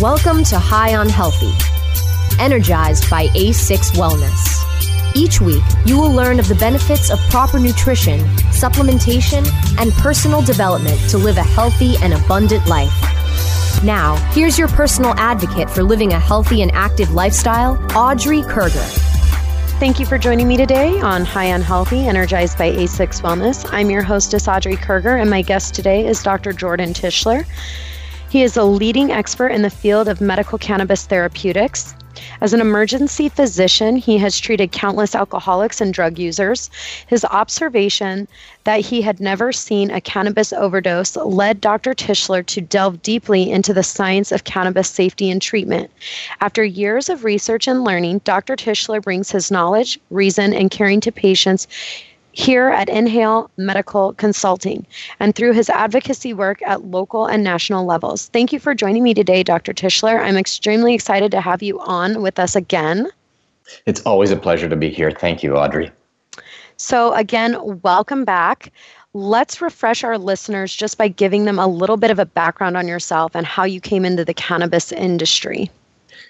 Welcome 0.00 0.44
to 0.44 0.60
High 0.60 0.94
on 0.94 1.08
Healthy, 1.08 1.50
energized 2.38 3.10
by 3.10 3.26
A6 3.30 3.96
Wellness. 3.96 4.64
Each 5.16 5.40
week, 5.40 5.64
you 5.84 5.98
will 5.98 6.12
learn 6.12 6.38
of 6.38 6.46
the 6.46 6.54
benefits 6.54 7.10
of 7.10 7.18
proper 7.30 7.58
nutrition, 7.58 8.20
supplementation, 8.52 9.44
and 9.76 9.90
personal 9.94 10.40
development 10.40 11.00
to 11.10 11.18
live 11.18 11.36
a 11.36 11.42
healthy 11.42 11.96
and 12.00 12.14
abundant 12.14 12.64
life. 12.68 12.94
Now, 13.82 14.14
here's 14.30 14.56
your 14.56 14.68
personal 14.68 15.14
advocate 15.18 15.68
for 15.68 15.82
living 15.82 16.12
a 16.12 16.20
healthy 16.20 16.62
and 16.62 16.70
active 16.74 17.10
lifestyle, 17.10 17.74
Audrey 17.96 18.42
Kerger. 18.42 18.86
Thank 19.80 19.98
you 19.98 20.06
for 20.06 20.16
joining 20.16 20.46
me 20.46 20.56
today 20.56 21.00
on 21.00 21.24
High 21.24 21.50
on 21.50 21.62
Healthy, 21.62 22.06
energized 22.06 22.56
by 22.56 22.70
A6 22.70 23.20
Wellness. 23.22 23.68
I'm 23.72 23.90
your 23.90 24.02
hostess, 24.02 24.46
Audrey 24.46 24.76
Kerger, 24.76 25.20
and 25.20 25.28
my 25.28 25.42
guest 25.42 25.74
today 25.74 26.06
is 26.06 26.22
Dr. 26.22 26.52
Jordan 26.52 26.92
Tishler. 26.92 27.44
He 28.30 28.42
is 28.42 28.58
a 28.58 28.62
leading 28.62 29.10
expert 29.10 29.48
in 29.48 29.62
the 29.62 29.70
field 29.70 30.06
of 30.06 30.20
medical 30.20 30.58
cannabis 30.58 31.06
therapeutics. 31.06 31.94
As 32.42 32.52
an 32.52 32.60
emergency 32.60 33.30
physician, 33.30 33.96
he 33.96 34.18
has 34.18 34.38
treated 34.38 34.70
countless 34.70 35.14
alcoholics 35.14 35.80
and 35.80 35.94
drug 35.94 36.18
users. 36.18 36.68
His 37.06 37.24
observation 37.24 38.28
that 38.64 38.80
he 38.80 39.00
had 39.00 39.18
never 39.18 39.50
seen 39.50 39.90
a 39.90 40.02
cannabis 40.02 40.52
overdose 40.52 41.16
led 41.16 41.60
Dr. 41.60 41.94
Tishler 41.94 42.44
to 42.46 42.60
delve 42.60 43.02
deeply 43.02 43.50
into 43.50 43.72
the 43.72 43.82
science 43.82 44.30
of 44.30 44.44
cannabis 44.44 44.90
safety 44.90 45.30
and 45.30 45.40
treatment. 45.40 45.90
After 46.42 46.62
years 46.62 47.08
of 47.08 47.24
research 47.24 47.66
and 47.66 47.82
learning, 47.82 48.20
Dr. 48.24 48.56
Tishler 48.56 49.02
brings 49.02 49.30
his 49.30 49.50
knowledge, 49.50 49.98
reason, 50.10 50.52
and 50.52 50.70
caring 50.70 51.00
to 51.00 51.12
patients 51.12 51.66
here 52.38 52.68
at 52.68 52.88
Inhale 52.88 53.50
Medical 53.56 54.14
Consulting 54.14 54.86
and 55.18 55.34
through 55.34 55.54
his 55.54 55.68
advocacy 55.68 56.32
work 56.32 56.62
at 56.62 56.84
local 56.84 57.26
and 57.26 57.42
national 57.42 57.84
levels. 57.84 58.28
Thank 58.28 58.52
you 58.52 58.60
for 58.60 58.76
joining 58.76 59.02
me 59.02 59.12
today, 59.12 59.42
Dr. 59.42 59.74
Tishler. 59.74 60.20
I'm 60.20 60.36
extremely 60.36 60.94
excited 60.94 61.32
to 61.32 61.40
have 61.40 61.64
you 61.64 61.80
on 61.80 62.22
with 62.22 62.38
us 62.38 62.54
again. 62.54 63.08
It's 63.86 64.00
always 64.02 64.30
a 64.30 64.36
pleasure 64.36 64.68
to 64.68 64.76
be 64.76 64.88
here. 64.88 65.10
Thank 65.10 65.42
you, 65.42 65.56
Audrey. 65.56 65.90
So, 66.76 67.12
again, 67.14 67.80
welcome 67.82 68.24
back. 68.24 68.72
Let's 69.14 69.60
refresh 69.60 70.04
our 70.04 70.16
listeners 70.16 70.72
just 70.72 70.96
by 70.96 71.08
giving 71.08 71.44
them 71.44 71.58
a 71.58 71.66
little 71.66 71.96
bit 71.96 72.12
of 72.12 72.20
a 72.20 72.24
background 72.24 72.76
on 72.76 72.86
yourself 72.86 73.34
and 73.34 73.46
how 73.46 73.64
you 73.64 73.80
came 73.80 74.04
into 74.04 74.24
the 74.24 74.32
cannabis 74.32 74.92
industry. 74.92 75.72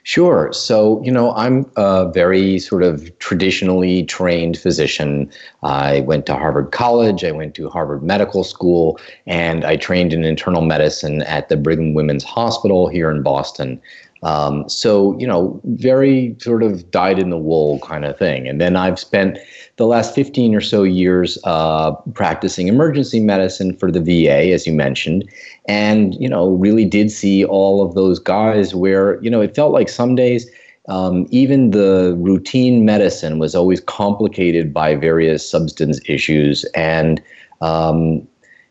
Sure. 0.05 0.53
So, 0.53 1.03
you 1.03 1.11
know, 1.11 1.35
I'm 1.35 1.71
a 1.77 2.11
very 2.11 2.59
sort 2.59 2.83
of 2.83 3.17
traditionally 3.19 4.05
trained 4.05 4.59
physician. 4.59 5.31
I 5.63 6.01
went 6.01 6.25
to 6.27 6.35
Harvard 6.35 6.73
College, 6.73 7.25
I 7.25 7.33
went 7.33 7.55
to 7.57 7.69
Harvard 7.69 8.03
Medical 8.03 8.45
School, 8.45 8.99
and 9.27 9.65
I 9.65 9.77
trained 9.77 10.13
in 10.13 10.25
internal 10.25 10.63
medicine 10.63 11.23
at 11.23 11.49
the 11.49 11.57
Brigham 11.57 11.95
Women's 11.95 12.25
Hospital 12.25 12.89
here 12.89 13.11
in 13.11 13.23
Boston. 13.23 13.81
Um, 14.23 14.69
so, 14.69 15.19
you 15.19 15.27
know, 15.27 15.61
very 15.65 16.37
sort 16.41 16.63
of 16.63 16.91
dyed 16.91 17.19
in 17.19 17.31
the 17.31 17.39
wool 17.39 17.79
kind 17.81 18.05
of 18.05 18.19
thing. 18.19 18.49
And 18.49 18.61
then 18.61 18.77
I've 18.77 18.99
spent 18.99 19.39
the 19.77 19.87
last 19.87 20.15
15 20.15 20.55
or 20.55 20.61
so 20.61 20.83
years 20.83 21.39
uh, 21.45 21.93
practicing 22.15 22.69
emergency 22.69 23.21
medicine 23.21 23.77
for 23.77 23.93
the 23.93 24.01
VA, 24.01 24.53
as 24.53 24.67
you 24.67 24.73
mentioned, 24.73 25.29
and, 25.67 26.15
you 26.17 26.29
know, 26.29 26.51
really 26.51 26.85
did 26.85 27.11
see 27.11 27.45
all 27.45 27.83
of 27.85 27.95
those 27.95 28.19
guys 28.19 28.75
where, 28.75 29.23
you 29.23 29.31
know, 29.31 29.41
it 29.41 29.55
felt 29.55 29.73
like 29.73 29.89
some 29.89 30.15
days. 30.15 30.51
Um, 30.89 31.27
even 31.31 31.73
the 31.73 32.17
routine 32.19 32.87
medicine 32.87 33.39
was 33.39 33.55
always 33.55 33.79
complicated 33.79 34.73
by 34.73 34.95
various 34.95 35.49
substance 35.49 36.01
issues 36.07 36.65
and 36.75 37.23
um, 37.61 38.27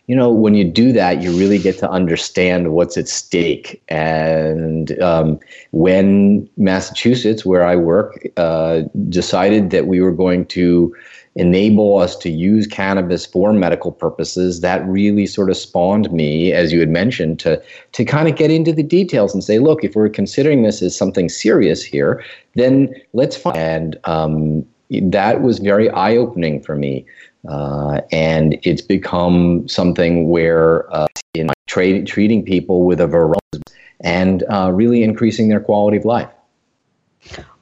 you 0.07 0.15
know, 0.15 0.31
when 0.31 0.55
you 0.55 0.63
do 0.63 0.93
that, 0.93 1.21
you 1.21 1.37
really 1.37 1.57
get 1.57 1.77
to 1.79 1.89
understand 1.89 2.71
what's 2.71 2.97
at 2.97 3.09
stake. 3.09 3.83
And 3.89 4.99
um, 5.01 5.37
when 5.71 6.49
Massachusetts, 6.55 7.45
where 7.45 7.65
I 7.65 7.75
work, 7.75 8.25
uh, 8.37 8.83
decided 9.09 9.69
that 9.71 9.85
we 9.85 9.99
were 9.99 10.13
going 10.13 10.45
to 10.47 10.95
enable 11.35 11.99
us 11.99 12.15
to 12.15 12.31
use 12.31 12.65
cannabis 12.65 13.25
for 13.25 13.51
medical 13.53 13.91
purposes, 13.91 14.61
that 14.61 14.83
really 14.87 15.27
sort 15.27 15.49
of 15.49 15.57
spawned 15.57 16.11
me, 16.11 16.53
as 16.53 16.71
you 16.71 16.79
had 16.79 16.89
mentioned, 16.89 17.37
to 17.39 17.61
to 17.91 18.05
kind 18.05 18.29
of 18.29 18.35
get 18.35 18.49
into 18.49 18.71
the 18.71 18.83
details 18.83 19.33
and 19.33 19.43
say, 19.43 19.59
look, 19.59 19.83
if 19.83 19.93
we're 19.93 20.09
considering 20.09 20.63
this 20.63 20.81
as 20.81 20.95
something 20.95 21.27
serious 21.29 21.83
here, 21.83 22.23
then 22.55 22.95
let's 23.13 23.35
find. 23.35 23.57
And 23.57 23.99
um, 24.05 24.65
that 24.89 25.41
was 25.41 25.59
very 25.59 25.89
eye 25.89 26.15
opening 26.15 26.61
for 26.61 26.75
me. 26.75 27.05
Uh, 27.47 28.01
and 28.11 28.57
it's 28.63 28.81
become 28.81 29.67
something 29.67 30.29
where 30.29 30.93
uh, 30.93 31.07
in 31.33 31.49
treating 31.67 32.43
people 32.43 32.83
with 32.83 32.99
a 32.99 33.07
variety 33.07 33.61
and 34.01 34.43
uh, 34.49 34.71
really 34.73 35.03
increasing 35.03 35.49
their 35.49 35.59
quality 35.59 35.97
of 35.97 36.05
life. 36.05 36.29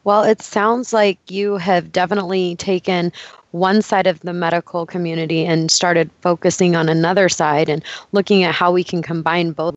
Well, 0.03 0.23
it 0.23 0.41
sounds 0.41 0.93
like 0.93 1.17
you 1.31 1.57
have 1.57 1.91
definitely 1.91 2.55
taken 2.57 3.11
one 3.51 3.81
side 3.81 4.05
of 4.05 4.19
the 4.19 4.33
medical 4.33 4.85
community 4.85 5.45
and 5.45 5.71
started 5.71 6.11
focusing 6.21 6.75
on 6.75 6.89
another 6.89 7.29
side 7.29 7.69
and 7.69 7.83
looking 8.11 8.43
at 8.43 8.53
how 8.53 8.71
we 8.71 8.83
can 8.83 9.01
combine 9.01 9.51
both 9.51 9.75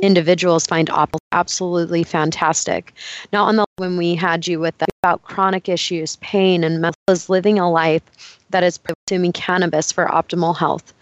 individuals 0.00 0.66
find 0.66 0.90
op- 0.90 1.16
absolutely 1.32 2.04
fantastic. 2.04 2.92
Now, 3.32 3.44
on 3.44 3.56
the 3.56 3.64
when 3.76 3.96
we 3.96 4.14
had 4.14 4.46
you 4.46 4.60
with 4.60 4.76
the, 4.78 4.86
about 5.02 5.22
chronic 5.22 5.68
issues, 5.68 6.16
pain, 6.16 6.62
and 6.62 6.80
mental 6.80 7.00
is 7.08 7.28
living 7.28 7.58
a 7.58 7.70
life 7.70 8.37
that 8.50 8.64
is 8.64 8.78
consuming 8.78 9.32
cannabis 9.32 9.92
for 9.92 10.06
optimal 10.06 10.56
health. 10.56 10.92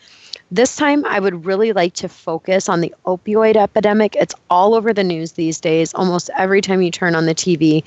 This 0.53 0.77
time, 0.77 1.05
I 1.07 1.19
would 1.19 1.45
really 1.45 1.73
like 1.73 1.95
to 1.95 2.09
focus 2.09 2.69
on 2.69 2.81
the 2.81 2.95
opioid 3.05 3.57
epidemic. 3.57 4.15
It's 4.15 4.35
all 4.49 4.75
over 4.75 4.93
the 4.93 5.03
news 5.03 5.33
these 5.33 5.61
days. 5.61 5.93
Almost 5.95 6.31
every 6.39 6.61
time 6.61 6.83
you 6.83 6.91
turn 6.93 7.17
on 7.17 7.27
the 7.27 7.35
TV, 7.35 7.83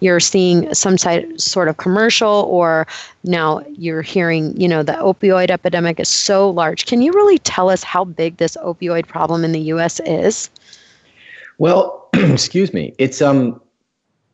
you're 0.00 0.18
seeing 0.18 0.74
some 0.74 0.98
sort 0.98 1.68
of 1.68 1.76
commercial, 1.76 2.48
or 2.50 2.88
now 3.22 3.64
you're 3.76 4.02
hearing, 4.02 4.60
you 4.60 4.66
know, 4.66 4.82
the 4.82 4.94
opioid 4.94 5.50
epidemic 5.50 6.00
is 6.00 6.08
so 6.08 6.50
large. 6.50 6.86
Can 6.86 7.00
you 7.00 7.12
really 7.12 7.38
tell 7.38 7.70
us 7.70 7.84
how 7.84 8.04
big 8.04 8.38
this 8.38 8.56
opioid 8.56 9.06
problem 9.06 9.44
in 9.44 9.52
the 9.52 9.60
U.S. 9.60 10.00
is? 10.00 10.50
Well, 11.58 12.08
excuse 12.14 12.74
me. 12.74 12.92
It's 12.98 13.22
um 13.22 13.60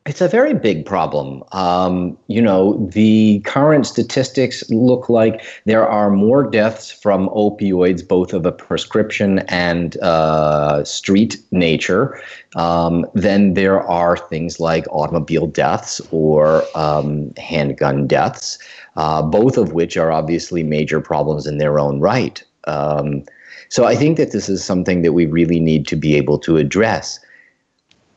it's 0.07 0.21
a 0.21 0.29
very 0.29 0.55
big 0.55 0.87
problem. 0.87 1.43
Um, 1.51 2.17
you 2.29 2.41
know, 2.41 2.77
the 2.93 3.41
current 3.41 3.87
statistics 3.87 4.69
look 4.71 5.09
like 5.09 5.45
there 5.65 5.87
are 5.87 6.11
more 6.11 6.49
deaths 6.49 6.93
from 6.93 7.29
opioids, 7.31 8.07
both 8.07 8.33
of 8.33 8.47
a 8.47 8.53
prescription 8.53 9.41
and 9.49 9.97
uh, 9.99 10.85
street 10.85 11.37
nature, 11.51 12.21
um, 12.55 13.05
than 13.15 13.55
there 13.55 13.83
are 13.83 14.17
things 14.17 14.61
like 14.61 14.87
automobile 14.91 15.49
deaths 15.49 16.01
or 16.13 16.63
um, 16.77 17.35
handgun 17.37 18.07
deaths, 18.07 18.59
uh, 18.97 19.21
both 19.23 19.59
of 19.59 19.73
which 19.73 19.97
are 19.97 20.13
obviously 20.13 20.63
major 20.63 21.01
problems 21.01 21.49
in 21.49 21.59
their 21.59 21.81
own 21.81 21.99
right. 21.99 22.45
Um, 22.69 23.25
so 23.69 23.85
I 23.87 23.97
think 23.97 24.17
that 24.19 24.31
this 24.31 24.49
is 24.49 24.65
something 24.65 25.03
that 25.03 25.13
we 25.13 25.27
really 25.27 25.59
need 25.59 25.89
to 25.89 25.97
be 25.97 26.15
able 26.15 26.39
to 26.39 26.57
address. 26.57 27.19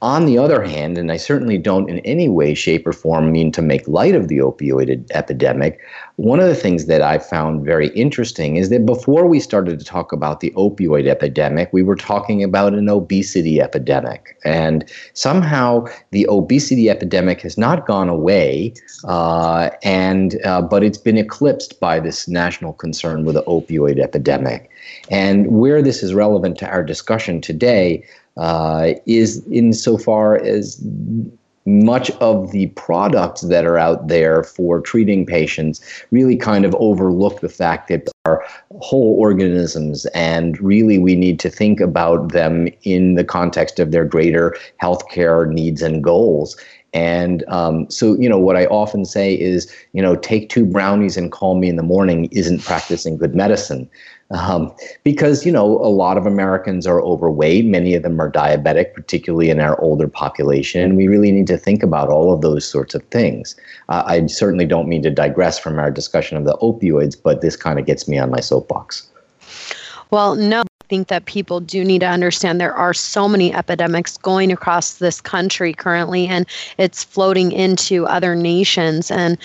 On 0.02 0.26
the 0.26 0.38
other 0.38 0.64
hand, 0.64 0.98
and 0.98 1.12
I 1.12 1.18
certainly 1.18 1.58
don't 1.58 1.90
in 1.90 2.00
any 2.00 2.30
way, 2.30 2.54
shape, 2.54 2.88
or 2.88 2.94
form 2.94 3.34
mean 3.34 3.52
to 3.52 3.62
make 3.62 3.86
light 3.86 4.16
of 4.16 4.30
the 4.30 4.38
opioid 4.38 5.06
epidemic, 5.12 5.80
one 6.16 6.40
of 6.40 6.48
the 6.48 6.56
things 6.56 6.86
that 6.86 7.02
I 7.02 7.20
found 7.20 7.66
very 7.66 7.90
interesting 7.90 8.56
is 8.56 8.70
that 8.70 8.86
before 8.86 9.28
we 9.28 9.42
started 9.42 9.78
to 9.78 9.84
talk 9.84 10.14
about 10.14 10.40
the 10.40 10.52
opioid 10.52 11.06
epidemic, 11.06 11.74
we 11.74 11.84
were 11.84 11.98
talking 11.98 12.42
about 12.46 12.74
an 12.74 12.88
obesity 12.88 13.60
epidemic. 13.60 14.40
And 14.46 14.90
somehow 15.16 15.86
the 16.12 16.26
obesity 16.30 16.90
epidemic 16.90 17.42
has 17.42 17.58
not 17.58 17.86
gone 17.86 18.08
away, 18.08 18.74
uh, 19.04 19.70
and 19.84 20.40
uh, 20.46 20.62
but 20.62 20.82
it's 20.82 20.98
been 20.98 21.18
eclipsed 21.18 21.78
by 21.82 22.00
this 22.00 22.26
national 22.26 22.72
concern 22.72 23.26
with 23.26 23.36
the 23.36 23.44
opioid 23.44 24.00
epidemic. 24.00 24.70
And 25.12 25.48
where 25.48 25.82
this 25.82 26.04
is 26.04 26.14
relevant 26.14 26.58
to 26.60 26.70
our 26.70 26.84
discussion 26.84 27.42
today, 27.42 28.06
uh, 28.40 28.94
is 29.06 29.46
insofar 29.52 30.38
as 30.38 30.82
much 31.66 32.10
of 32.20 32.52
the 32.52 32.68
products 32.68 33.42
that 33.42 33.66
are 33.66 33.78
out 33.78 34.08
there 34.08 34.44
for 34.44 34.82
treating 34.82 35.26
patients 35.26 35.82
really 36.10 36.36
kind 36.36 36.66
of 36.66 36.74
overlook 36.80 37.42
the 37.42 37.50
fact 37.50 37.90
that 37.90 38.08
are 38.26 38.44
whole 38.80 39.16
organisms 39.20 40.06
and 40.08 40.60
really 40.62 40.98
we 40.98 41.16
need 41.16 41.40
to 41.40 41.50
think 41.50 41.80
about 41.80 42.32
them 42.32 42.70
in 42.84 43.16
the 43.16 43.24
context 43.24 43.80
of 43.80 43.92
their 43.92 44.06
greater 44.06 44.56
healthcare 44.82 45.48
needs 45.52 45.82
and 45.82 46.04
goals 46.04 46.58
and 46.94 47.48
um, 47.48 47.90
so, 47.90 48.16
you 48.18 48.28
know, 48.28 48.40
what 48.40 48.56
I 48.56 48.66
often 48.66 49.06
say 49.06 49.34
is, 49.34 49.72
you 49.94 50.02
know, 50.02 50.16
take 50.16 50.50
two 50.50 50.66
brownies 50.66 51.18
and 51.18 51.32
call 51.32 51.56
me 51.56 51.70
in 51.70 51.76
the 51.76 51.84
morning 51.84 52.30
isn't 52.32 52.64
practicing 52.64 53.18
good 53.18 53.36
medicine. 53.36 53.90
Um, 54.32 54.72
because 55.04 55.44
you 55.44 55.52
know 55.52 55.66
a 55.80 55.90
lot 55.90 56.16
of 56.16 56.28
Americans 56.28 56.86
are 56.86 57.02
overweight, 57.02 57.66
many 57.66 57.96
of 57.96 58.04
them 58.04 58.22
are 58.22 58.32
diabetic, 58.32 58.94
particularly 58.94 59.50
in 59.50 59.60
our 59.60 59.80
older 59.82 60.08
population, 60.08 60.84
and 60.84 60.96
we 60.96 61.08
really 61.08 61.32
need 61.32 61.48
to 61.48 61.58
think 61.58 61.82
about 61.82 62.10
all 62.10 62.32
of 62.32 62.42
those 62.42 62.64
sorts 62.64 62.94
of 62.94 63.02
things. 63.06 63.56
Uh, 63.90 64.04
I 64.06 64.28
certainly 64.28 64.66
don't 64.66 64.88
mean 64.88 65.02
to 65.02 65.10
digress 65.10 65.58
from 65.58 65.80
our 65.80 65.90
discussion 65.90 66.38
of 66.38 66.46
the 66.46 66.56
opioids, 66.62 67.18
but 67.22 67.42
this 67.42 67.56
kind 67.56 67.80
of 67.80 67.88
gets 67.88 68.08
me 68.08 68.20
on 68.20 68.30
my 68.30 68.40
soapbox. 68.40 69.08
Well, 70.12 70.36
no, 70.36 70.62
think 70.90 71.08
that 71.08 71.26
people 71.26 71.60
do 71.60 71.86
need 71.86 72.00
to 72.00 72.08
understand 72.08 72.60
there 72.60 72.74
are 72.74 72.94
so 72.94 73.30
many 73.30 73.54
epidemics 73.54 74.18
going 74.18 74.52
across 74.52 74.96
this 74.96 75.22
country 75.22 75.72
currently, 75.72 76.28
and 76.28 76.46
it's 76.78 77.04
floating 77.04 77.52
into 77.52 78.06
other 78.08 78.36
nations. 78.36 79.12
And 79.12 79.38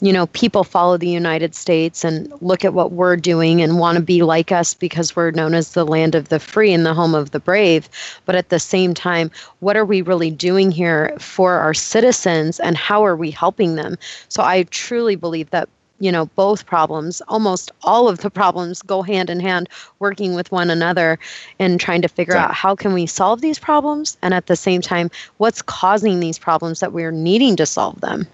you 0.00 0.12
know, 0.12 0.26
people 0.28 0.64
follow 0.64 0.96
the 0.96 1.08
United 1.08 1.54
States 1.54 2.02
and 2.02 2.32
look 2.40 2.64
at 2.64 2.74
what 2.74 2.90
we're 2.90 3.16
doing 3.16 3.62
and 3.62 3.78
want 3.78 3.96
to 3.96 4.02
be 4.02 4.22
like 4.22 4.50
us 4.50 4.74
because 4.74 5.14
we're 5.14 5.30
known 5.30 5.54
as 5.54 5.72
the 5.72 5.86
land 5.86 6.16
of 6.16 6.28
the 6.28 6.40
free 6.40 6.72
and 6.72 6.84
the 6.84 6.92
home 6.92 7.14
of 7.14 7.30
the 7.30 7.38
brave. 7.38 7.88
But 8.24 8.34
at 8.34 8.48
the 8.48 8.58
same 8.58 8.94
time, 8.94 9.30
what 9.60 9.76
are 9.76 9.84
we 9.84 10.02
really 10.02 10.30
doing 10.30 10.72
here 10.72 11.14
for 11.20 11.54
our 11.54 11.72
citizens 11.72 12.58
and 12.58 12.76
how 12.76 13.04
are 13.04 13.14
we 13.14 13.30
helping 13.30 13.76
them? 13.76 13.96
So 14.28 14.42
I 14.42 14.64
truly 14.64 15.14
believe 15.14 15.50
that 15.50 15.68
you 16.00 16.10
know 16.10 16.26
both 16.26 16.66
problems 16.66 17.20
almost 17.28 17.70
all 17.82 18.08
of 18.08 18.18
the 18.18 18.30
problems 18.30 18.82
go 18.82 19.02
hand 19.02 19.30
in 19.30 19.40
hand 19.40 19.68
working 19.98 20.34
with 20.34 20.50
one 20.50 20.70
another 20.70 21.18
and 21.58 21.80
trying 21.80 22.02
to 22.02 22.08
figure 22.08 22.34
yeah. 22.34 22.46
out 22.46 22.54
how 22.54 22.74
can 22.74 22.92
we 22.92 23.06
solve 23.06 23.40
these 23.40 23.58
problems 23.58 24.16
and 24.22 24.34
at 24.34 24.46
the 24.46 24.56
same 24.56 24.80
time 24.80 25.10
what's 25.38 25.62
causing 25.62 26.20
these 26.20 26.38
problems 26.38 26.80
that 26.80 26.92
we're 26.92 27.12
needing 27.12 27.56
to 27.56 27.66
solve 27.66 28.00
them 28.00 28.26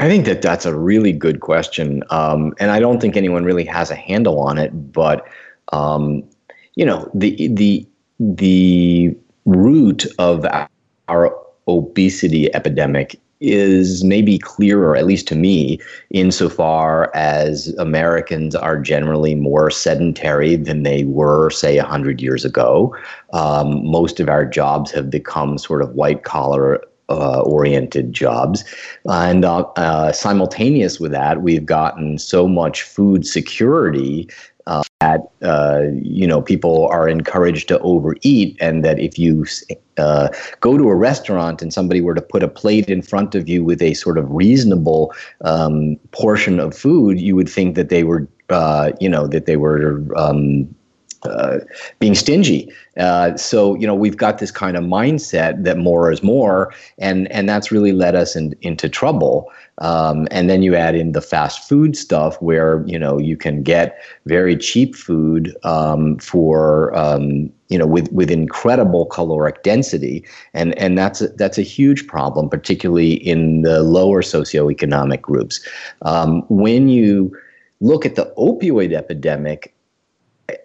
I 0.00 0.08
think 0.08 0.26
that 0.26 0.42
that's 0.42 0.64
a 0.64 0.76
really 0.76 1.12
good 1.12 1.40
question, 1.40 2.04
um, 2.10 2.54
and 2.60 2.70
I 2.70 2.78
don't 2.78 3.00
think 3.00 3.16
anyone 3.16 3.44
really 3.44 3.64
has 3.64 3.90
a 3.90 3.96
handle 3.96 4.38
on 4.38 4.56
it. 4.56 4.92
But 4.92 5.26
um, 5.72 6.22
you 6.76 6.86
know, 6.86 7.10
the 7.14 7.48
the 7.48 7.84
the 8.20 9.16
root 9.44 10.06
of 10.18 10.46
our 11.08 11.36
obesity 11.66 12.54
epidemic 12.54 13.18
is 13.40 14.04
maybe 14.04 14.38
clearer, 14.38 14.96
at 14.96 15.06
least 15.06 15.28
to 15.28 15.36
me, 15.36 15.80
insofar 16.10 17.10
as 17.14 17.68
Americans 17.78 18.54
are 18.54 18.78
generally 18.78 19.34
more 19.34 19.70
sedentary 19.70 20.56
than 20.56 20.82
they 20.82 21.04
were, 21.04 21.50
say, 21.50 21.76
100 21.76 22.20
years 22.20 22.44
ago. 22.44 22.94
Um, 23.32 23.86
most 23.86 24.20
of 24.20 24.28
our 24.28 24.44
jobs 24.44 24.90
have 24.92 25.10
become 25.10 25.58
sort 25.58 25.82
of 25.82 25.94
white 25.94 26.24
collar 26.24 26.82
uh, 27.08 27.40
oriented 27.40 28.12
jobs. 28.12 28.64
And 29.06 29.44
uh, 29.44 29.60
uh, 29.76 30.12
simultaneous 30.12 31.00
with 31.00 31.12
that, 31.12 31.42
we've 31.42 31.64
gotten 31.64 32.18
so 32.18 32.46
much 32.46 32.82
food 32.82 33.26
security 33.26 34.28
that 35.00 35.30
uh, 35.42 35.82
you 36.02 36.26
know 36.26 36.42
people 36.42 36.88
are 36.88 37.08
encouraged 37.08 37.68
to 37.68 37.78
overeat, 37.80 38.56
and 38.60 38.84
that 38.84 38.98
if 38.98 39.18
you 39.18 39.46
uh, 39.96 40.28
go 40.60 40.76
to 40.76 40.88
a 40.88 40.94
restaurant 40.94 41.62
and 41.62 41.72
somebody 41.72 42.00
were 42.00 42.14
to 42.14 42.22
put 42.22 42.42
a 42.42 42.48
plate 42.48 42.88
in 42.88 43.02
front 43.02 43.34
of 43.34 43.48
you 43.48 43.62
with 43.62 43.80
a 43.80 43.94
sort 43.94 44.18
of 44.18 44.28
reasonable 44.30 45.14
um, 45.42 45.96
portion 46.10 46.58
of 46.58 46.76
food, 46.76 47.20
you 47.20 47.36
would 47.36 47.48
think 47.48 47.76
that 47.76 47.90
they 47.90 48.02
were 48.02 48.26
you 49.00 49.08
know 49.08 49.26
that 49.28 49.46
they 49.46 49.56
were 49.56 50.04
um, 50.16 50.74
uh, 51.24 51.58
being 51.98 52.14
stingy. 52.14 52.72
Uh, 52.96 53.36
so 53.36 53.74
you 53.76 53.86
know 53.86 53.94
we've 53.94 54.16
got 54.16 54.38
this 54.38 54.50
kind 54.50 54.76
of 54.76 54.84
mindset 54.84 55.62
that 55.64 55.78
more 55.78 56.10
is 56.10 56.22
more, 56.22 56.72
and 56.98 57.30
and 57.30 57.48
that's 57.48 57.70
really 57.70 57.92
led 57.92 58.14
us 58.14 58.34
in, 58.36 58.54
into 58.62 58.88
trouble. 58.88 59.50
Um, 59.78 60.26
and 60.32 60.50
then 60.50 60.62
you 60.62 60.74
add 60.74 60.96
in 60.96 61.12
the 61.12 61.20
fast 61.20 61.68
food 61.68 61.96
stuff, 61.96 62.40
where 62.42 62.82
you 62.86 62.98
know 62.98 63.18
you 63.18 63.36
can 63.36 63.62
get 63.62 63.98
very 64.26 64.56
cheap 64.56 64.96
food 64.96 65.54
um, 65.62 66.18
for 66.18 66.96
um, 66.96 67.52
you 67.68 67.78
know 67.78 67.86
with 67.86 68.10
with 68.12 68.30
incredible 68.30 69.06
caloric 69.06 69.62
density, 69.62 70.24
and 70.54 70.76
and 70.78 70.98
that's 70.98 71.20
a, 71.20 71.28
that's 71.28 71.58
a 71.58 71.62
huge 71.62 72.06
problem, 72.08 72.48
particularly 72.48 73.14
in 73.14 73.62
the 73.62 73.82
lower 73.82 74.22
socioeconomic 74.22 75.20
groups. 75.20 75.60
Um, 76.02 76.42
when 76.48 76.88
you 76.88 77.36
look 77.80 78.04
at 78.04 78.16
the 78.16 78.32
opioid 78.36 78.92
epidemic 78.92 79.74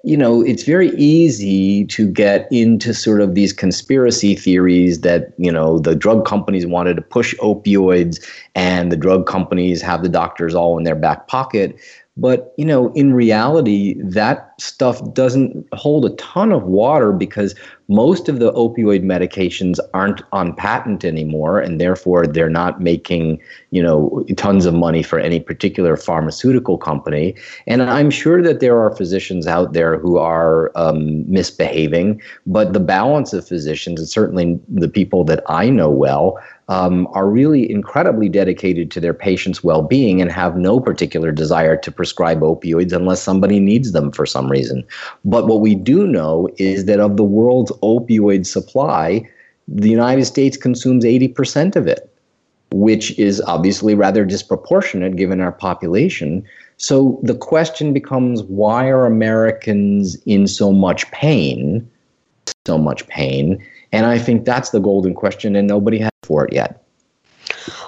you 0.03 0.15
know, 0.15 0.41
it's 0.41 0.63
very 0.63 0.89
easy 0.91 1.85
to 1.85 2.07
get 2.07 2.47
into 2.51 2.93
sort 2.93 3.19
of 3.19 3.35
these 3.35 3.51
conspiracy 3.51 4.35
theories 4.35 5.01
that, 5.01 5.33
you 5.37 5.51
know, 5.51 5.79
the 5.79 5.95
drug 5.95 6.25
companies 6.25 6.65
wanted 6.65 6.95
to 6.95 7.01
push 7.01 7.35
opioids 7.35 8.25
and 8.55 8.91
the 8.91 8.97
drug 8.97 9.27
companies 9.27 9.81
have 9.81 10.01
the 10.01 10.09
doctors 10.09 10.55
all 10.55 10.77
in 10.77 10.83
their 10.83 10.95
back 10.95 11.27
pocket. 11.27 11.75
But, 12.15 12.53
you 12.57 12.65
know, 12.65 12.93
in 12.93 13.13
reality, 13.13 13.95
that 14.01 14.52
stuff 14.59 15.01
doesn't 15.13 15.67
hold 15.73 16.05
a 16.05 16.09
ton 16.11 16.51
of 16.51 16.63
water 16.63 17.11
because 17.11 17.55
most 17.89 18.29
of 18.29 18.39
the 18.39 18.51
opioid 18.53 19.03
medications 19.03 19.77
aren't 19.93 20.21
on 20.31 20.55
patent 20.55 21.03
anymore, 21.03 21.59
and 21.59 21.81
therefore 21.81 22.25
they're 22.25 22.49
not 22.49 22.81
making, 22.81 23.41
you 23.71 23.83
know, 23.83 24.25
tons 24.37 24.65
of 24.65 24.73
money 24.73 25.03
for 25.03 25.19
any 25.19 25.39
particular 25.39 25.97
pharmaceutical 25.97 26.77
company. 26.77 27.35
And 27.67 27.83
I'm 27.83 28.09
sure 28.09 28.41
that 28.41 28.61
there 28.61 28.79
are 28.79 28.95
physicians 28.95 29.47
out 29.47 29.73
there 29.73 29.97
who 29.97 30.17
are 30.17 30.71
um, 30.75 31.29
misbehaving, 31.29 32.21
but 32.47 32.73
the 32.73 32.79
balance 32.79 33.33
of 33.33 33.47
physicians, 33.47 33.99
and 33.99 34.09
certainly 34.09 34.59
the 34.69 34.89
people 34.89 35.23
that 35.25 35.43
I 35.47 35.69
know 35.69 35.89
well, 35.89 36.39
um, 36.69 37.07
are 37.11 37.27
really 37.29 37.69
incredibly 37.69 38.29
dedicated 38.29 38.89
to 38.91 39.01
their 39.01 39.13
patients' 39.13 39.63
well 39.63 39.81
being 39.81 40.21
and 40.21 40.31
have 40.31 40.55
no 40.55 40.79
particular 40.79 41.31
desire 41.31 41.75
to 41.75 41.91
prescribe 41.91 42.39
opioids 42.39 42.93
unless 42.93 43.21
somebody 43.21 43.59
needs 43.59 43.91
them 43.91 44.11
for 44.11 44.25
some 44.25 44.42
reason. 44.49 44.83
But 45.25 45.47
what 45.47 45.61
we 45.61 45.75
do 45.75 46.07
know 46.07 46.49
is 46.57 46.85
that 46.85 46.99
of 46.99 47.17
the 47.17 47.23
world's 47.23 47.71
opioid 47.83 48.45
supply, 48.45 49.29
the 49.67 49.89
United 49.89 50.25
States 50.25 50.57
consumes 50.57 51.05
80% 51.05 51.75
of 51.75 51.87
it, 51.87 52.09
which 52.71 53.17
is 53.17 53.41
obviously 53.41 53.95
rather 53.95 54.25
disproportionate 54.25 55.15
given 55.15 55.39
our 55.39 55.51
population. 55.51 56.43
So 56.77 57.19
the 57.23 57.35
question 57.35 57.93
becomes 57.93 58.43
why 58.43 58.89
are 58.89 59.05
Americans 59.05 60.17
in 60.25 60.47
so 60.47 60.71
much 60.71 61.09
pain? 61.11 61.89
So 62.65 62.77
much 62.77 63.07
pain. 63.07 63.63
And 63.91 64.05
I 64.05 64.17
think 64.17 64.45
that's 64.45 64.71
the 64.71 64.79
golden 64.79 65.13
question, 65.13 65.55
and 65.55 65.67
nobody 65.67 65.99
has 65.99 66.09
for 66.23 66.45
it 66.45 66.53
yet. 66.53 66.83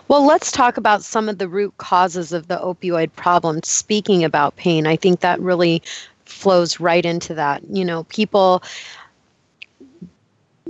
Well, 0.07 0.25
let's 0.25 0.51
talk 0.51 0.77
about 0.77 1.03
some 1.03 1.27
of 1.27 1.39
the 1.39 1.47
root 1.47 1.73
causes 1.77 2.31
of 2.31 2.47
the 2.47 2.57
opioid 2.57 3.11
problem. 3.15 3.61
Speaking 3.63 4.23
about 4.23 4.55
pain, 4.55 4.85
I 4.85 4.95
think 4.95 5.21
that 5.21 5.39
really 5.39 5.81
flows 6.25 6.79
right 6.79 7.05
into 7.05 7.33
that. 7.35 7.63
You 7.69 7.85
know, 7.85 8.03
people 8.05 8.63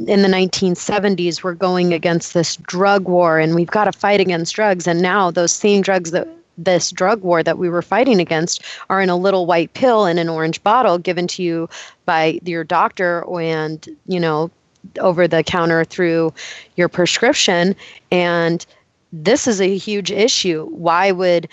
in 0.08 0.22
the 0.22 0.28
1970s 0.28 1.42
were 1.42 1.54
going 1.54 1.94
against 1.94 2.34
this 2.34 2.58
drug 2.58 3.08
war 3.08 3.40
and 3.40 3.56
we've 3.56 3.68
got 3.68 3.86
to 3.86 3.94
fight 3.94 4.20
against 4.20 4.54
drugs 4.54 4.88
and 4.88 5.02
now 5.02 5.32
those 5.32 5.54
same 5.54 5.82
drugs 5.82 6.12
that 6.12 6.28
this 6.58 6.92
drug 6.92 7.22
war 7.22 7.42
that 7.42 7.58
we 7.58 7.70
were 7.70 7.82
fighting 7.82 8.20
against 8.20 8.62
are 8.90 9.02
in 9.02 9.10
a 9.10 9.16
little 9.16 9.46
white 9.46 9.74
pill 9.74 10.06
in 10.06 10.18
an 10.18 10.28
orange 10.28 10.62
bottle 10.64 10.98
given 10.98 11.28
to 11.28 11.42
you 11.42 11.70
by 12.06 12.38
your 12.44 12.66
doctor 12.66 13.24
and 13.40 13.88
you 14.06 14.20
know 14.20 14.52
over 15.00 15.28
the 15.28 15.44
counter 15.44 15.84
through 15.84 16.34
your 16.76 16.90
prescription. 16.90 17.76
And 18.12 18.66
this 19.12 19.48
is 19.48 19.62
a 19.62 19.78
huge 19.78 20.12
issue. 20.12 20.66
Why 20.68 21.12
would 21.12 21.48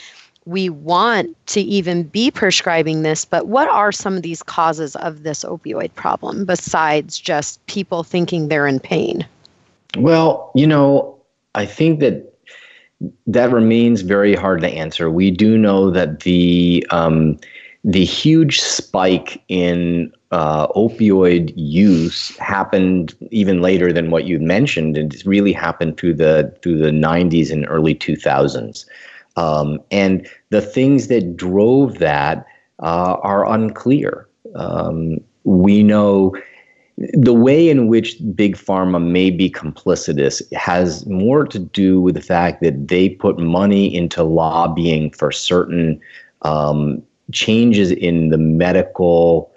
we 0.45 0.69
want 0.69 1.37
to 1.49 1.61
even 1.61 2.05
be 2.05 2.31
prescribing 2.31 3.03
this? 3.03 3.25
But 3.25 3.47
what 3.47 3.69
are 3.69 3.93
some 3.93 4.17
of 4.17 4.23
these 4.23 4.43
causes 4.43 4.97
of 4.97 5.23
this 5.23 5.45
opioid 5.45 5.95
problem 5.95 6.45
besides 6.45 7.19
just 7.19 7.65
people 7.67 8.03
thinking 8.03 8.49
they're 8.49 8.67
in 8.67 8.81
pain? 8.81 9.27
Well, 9.97 10.51
you 10.55 10.67
know, 10.67 11.21
I 11.55 11.67
think 11.67 12.01
that 12.01 12.33
that 13.27 13.51
remains 13.51 14.03
very 14.03 14.35
hard 14.35 14.61
to 14.61 14.69
answer. 14.69 15.11
We 15.11 15.31
do 15.31 15.59
know 15.59 15.91
that 15.91 16.21
the 16.21 16.87
um, 16.91 17.39
the 17.85 18.05
huge 18.05 18.61
spike 18.61 19.43
in 19.49 20.13
uh, 20.31 20.69
opioid 20.69 21.53
use 21.57 22.37
happened 22.39 23.15
even 23.31 23.61
later 23.61 23.93
than 23.93 24.11
what 24.11 24.25
you 24.25 24.39
mentioned. 24.39 24.97
and 24.97 25.13
It 25.13 25.27
really 25.27 25.53
happened 25.53 25.97
through 25.97 26.15
the 26.15 26.57
through 26.63 26.79
the 26.79 26.91
90s 26.91 27.51
and 27.51 27.67
early 27.69 27.95
2000s. 27.95 28.85
Um, 29.37 29.81
and 29.91 30.29
the 30.51 30.61
things 30.61 31.09
that 31.09 31.37
drove 31.37 31.99
that 31.99 32.47
uh, 32.83 33.17
are 33.23 33.51
unclear. 33.51 34.29
Um, 34.55 35.19
we 35.45 35.83
know 35.83 36.37
the 37.15 37.35
way 37.35 37.69
in 37.69 37.89
which 37.89 38.17
big 38.35 38.57
pharma 38.57 39.03
may 39.03 39.31
be 39.31 39.51
complicitous 39.51 40.43
has 40.53 41.07
more 41.07 41.45
to 41.47 41.59
do 41.59 42.01
with 42.01 42.15
the 42.15 42.21
fact 42.21 42.63
that 42.63 42.89
they 42.89 43.09
put 43.09 43.39
money 43.39 43.95
into 43.95 44.23
lobbying 44.23 45.11
for 45.11 45.33
certain 45.33 46.01
um, 46.43 47.03
changes 47.33 47.91
in 47.91 48.29
the 48.29 48.39
medical 48.39 49.51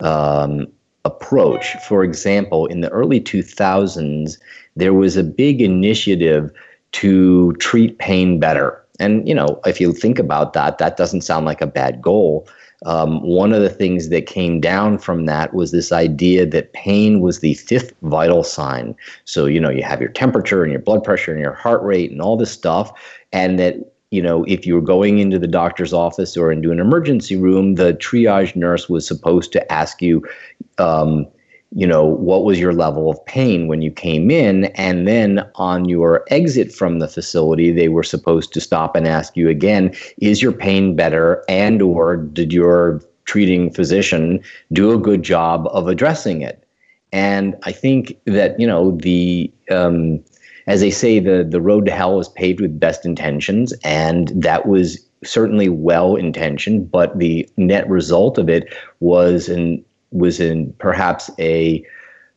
um, 0.00 0.66
approach. 1.04 1.74
For 1.88 2.04
example, 2.04 2.66
in 2.66 2.80
the 2.80 2.90
early 2.90 3.20
2000s, 3.20 4.38
there 4.76 4.94
was 4.94 5.16
a 5.16 5.24
big 5.24 5.60
initiative 5.60 6.52
to 6.92 7.52
treat 7.54 7.98
pain 7.98 8.38
better. 8.38 8.82
And, 8.98 9.26
you 9.28 9.34
know, 9.34 9.60
if 9.64 9.80
you 9.80 9.92
think 9.92 10.18
about 10.18 10.52
that, 10.54 10.78
that 10.78 10.96
doesn't 10.96 11.22
sound 11.22 11.46
like 11.46 11.60
a 11.60 11.66
bad 11.66 12.00
goal. 12.00 12.48
Um, 12.84 13.22
one 13.22 13.52
of 13.52 13.62
the 13.62 13.70
things 13.70 14.10
that 14.10 14.26
came 14.26 14.60
down 14.60 14.98
from 14.98 15.26
that 15.26 15.54
was 15.54 15.72
this 15.72 15.92
idea 15.92 16.44
that 16.46 16.72
pain 16.72 17.20
was 17.20 17.40
the 17.40 17.54
fifth 17.54 17.92
vital 18.02 18.44
sign. 18.44 18.94
So, 19.24 19.46
you 19.46 19.60
know, 19.60 19.70
you 19.70 19.82
have 19.82 20.00
your 20.00 20.10
temperature 20.10 20.62
and 20.62 20.72
your 20.72 20.82
blood 20.82 21.02
pressure 21.02 21.32
and 21.32 21.40
your 21.40 21.54
heart 21.54 21.82
rate 21.82 22.10
and 22.10 22.20
all 22.20 22.36
this 22.36 22.52
stuff, 22.52 22.92
and 23.32 23.58
that 23.58 23.76
you 24.10 24.22
know, 24.22 24.44
if 24.44 24.64
you 24.66 24.74
were 24.74 24.80
going 24.80 25.18
into 25.18 25.38
the 25.38 25.48
doctor's 25.48 25.92
office 25.92 26.36
or 26.36 26.52
into 26.52 26.70
an 26.70 26.78
emergency 26.78 27.36
room, 27.36 27.74
the 27.74 27.92
triage 27.94 28.54
nurse 28.54 28.88
was 28.88 29.06
supposed 29.06 29.52
to 29.52 29.72
ask 29.72 30.00
you, 30.00 30.24
um, 30.78 31.26
you 31.72 31.86
know, 31.86 32.04
what 32.04 32.44
was 32.44 32.58
your 32.58 32.72
level 32.72 33.10
of 33.10 33.24
pain 33.26 33.66
when 33.66 33.82
you 33.82 33.90
came 33.90 34.30
in? 34.30 34.66
And 34.76 35.06
then 35.06 35.48
on 35.56 35.88
your 35.88 36.24
exit 36.30 36.72
from 36.72 36.98
the 36.98 37.08
facility, 37.08 37.72
they 37.72 37.88
were 37.88 38.02
supposed 38.02 38.52
to 38.52 38.60
stop 38.60 38.94
and 38.94 39.06
ask 39.06 39.36
you 39.36 39.48
again, 39.48 39.94
is 40.18 40.40
your 40.40 40.52
pain 40.52 40.94
better? 40.94 41.44
And 41.48 41.82
or 41.82 42.16
did 42.16 42.52
your 42.52 43.02
treating 43.24 43.72
physician 43.72 44.40
do 44.72 44.92
a 44.92 44.98
good 44.98 45.22
job 45.22 45.68
of 45.72 45.88
addressing 45.88 46.42
it? 46.42 46.64
And 47.12 47.56
I 47.64 47.72
think 47.72 48.16
that, 48.26 48.58
you 48.60 48.66
know, 48.66 48.92
the, 48.92 49.52
um, 49.70 50.22
as 50.66 50.80
they 50.80 50.90
say, 50.90 51.18
the, 51.18 51.46
the 51.48 51.60
road 51.60 51.86
to 51.86 51.92
hell 51.92 52.20
is 52.20 52.28
paved 52.28 52.60
with 52.60 52.78
best 52.78 53.04
intentions. 53.04 53.72
And 53.84 54.28
that 54.28 54.66
was 54.66 55.04
certainly 55.24 55.68
well 55.68 56.16
intentioned, 56.16 56.90
but 56.90 57.18
the 57.18 57.48
net 57.56 57.88
result 57.88 58.38
of 58.38 58.48
it 58.48 58.72
was 59.00 59.48
an 59.48 59.84
was 60.16 60.40
in 60.40 60.72
perhaps 60.74 61.30
a 61.38 61.84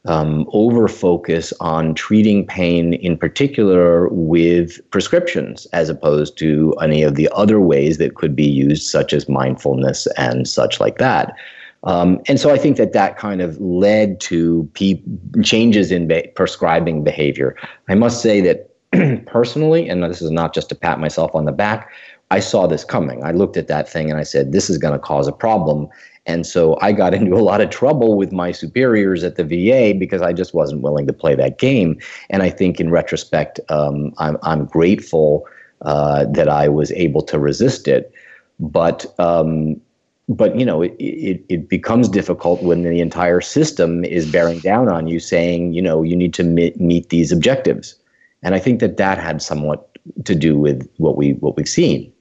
um, 0.05 0.49
over 0.53 0.87
focus 0.87 1.53
on 1.59 1.93
treating 1.93 2.45
pain 2.45 2.93
in 2.93 3.17
particular 3.17 4.07
with 4.09 4.79
prescriptions 4.91 5.65
as 5.67 5.89
opposed 5.89 6.37
to 6.37 6.73
any 6.81 7.03
of 7.03 7.15
the 7.15 7.29
other 7.33 7.59
ways 7.59 7.97
that 7.97 8.15
could 8.15 8.35
be 8.35 8.47
used, 8.47 8.83
such 8.89 9.11
as 9.13 9.27
mindfulness 9.27 10.07
and 10.17 10.47
such 10.47 10.79
like 10.79 10.97
that. 10.99 11.35
Um, 11.83 12.19
and 12.27 12.39
so 12.39 12.51
I 12.51 12.57
think 12.57 12.77
that 12.77 12.93
that 12.93 13.17
kind 13.17 13.41
of 13.41 13.59
led 13.59 14.19
to 14.21 14.69
pe- 14.73 15.01
changes 15.43 15.91
in 15.91 16.07
be- 16.07 16.29
prescribing 16.35 17.03
behavior. 17.03 17.55
I 17.87 17.95
must 17.95 18.21
say 18.21 18.41
that 18.41 18.69
personally, 19.27 19.87
and 19.87 20.03
this 20.03 20.21
is 20.21 20.31
not 20.31 20.53
just 20.53 20.69
to 20.69 20.75
pat 20.75 20.99
myself 20.99 21.33
on 21.35 21.45
the 21.45 21.51
back, 21.51 21.89
I 22.31 22.39
saw 22.39 22.67
this 22.67 22.83
coming. 22.83 23.23
I 23.23 23.31
looked 23.31 23.57
at 23.57 23.67
that 23.67 23.89
thing 23.89 24.09
and 24.09 24.19
I 24.19 24.23
said, 24.23 24.51
this 24.51 24.69
is 24.69 24.77
going 24.77 24.93
to 24.93 24.99
cause 24.99 25.27
a 25.27 25.31
problem. 25.31 25.87
And 26.25 26.45
so 26.45 26.77
I 26.81 26.91
got 26.91 27.13
into 27.19 27.35
a 27.35 27.41
lot 27.41 27.61
of 27.61 27.69
trouble 27.69 28.17
with 28.17 28.31
my 28.31 28.51
superiors 28.51 29.23
at 29.23 29.35
the 29.35 29.43
VA 29.43 29.97
because 29.97 30.21
I 30.21 30.33
just 30.33 30.53
wasn't 30.53 30.81
willing 30.81 31.07
to 31.07 31.13
play 31.13 31.35
that 31.35 31.57
game. 31.57 31.99
And 32.29 32.43
I 32.43 32.49
think 32.49 32.79
in 32.79 32.91
retrospect, 32.91 33.59
um, 33.69 34.13
I'm, 34.17 34.37
I'm 34.43 34.65
grateful 34.65 35.47
uh, 35.81 36.25
that 36.25 36.49
I 36.49 36.67
was 36.67 36.91
able 36.91 37.21
to 37.23 37.39
resist 37.39 37.87
it. 37.87 38.13
But 38.59 39.05
um, 39.19 39.79
but 40.29 40.55
you 40.57 40.65
know 40.65 40.83
it, 40.83 40.95
it, 40.99 41.43
it, 41.49 41.69
becomes 41.69 42.07
difficult 42.07 42.61
when 42.61 42.83
the 42.83 42.99
entire 42.99 43.41
system 43.41 44.05
is 44.05 44.31
bearing 44.31 44.59
down 44.59 44.87
on 44.87 45.07
you 45.07 45.19
saying 45.19 45.73
you 45.73 45.81
know 45.81 46.03
you 46.03 46.15
need 46.15 46.33
to 46.35 46.43
meet, 46.43 46.79
meet 46.79 47.09
these 47.09 47.31
objectives 47.31 47.95
and 48.43 48.53
i 48.53 48.59
think 48.59 48.79
that 48.79 48.97
that 48.97 49.17
had 49.17 49.41
somewhat 49.41 49.97
to 50.25 50.35
do 50.35 50.57
with 50.57 50.87
what 50.97 51.17
we 51.17 51.33
what 51.33 51.57
we've 51.57 51.67
seen 51.67 52.11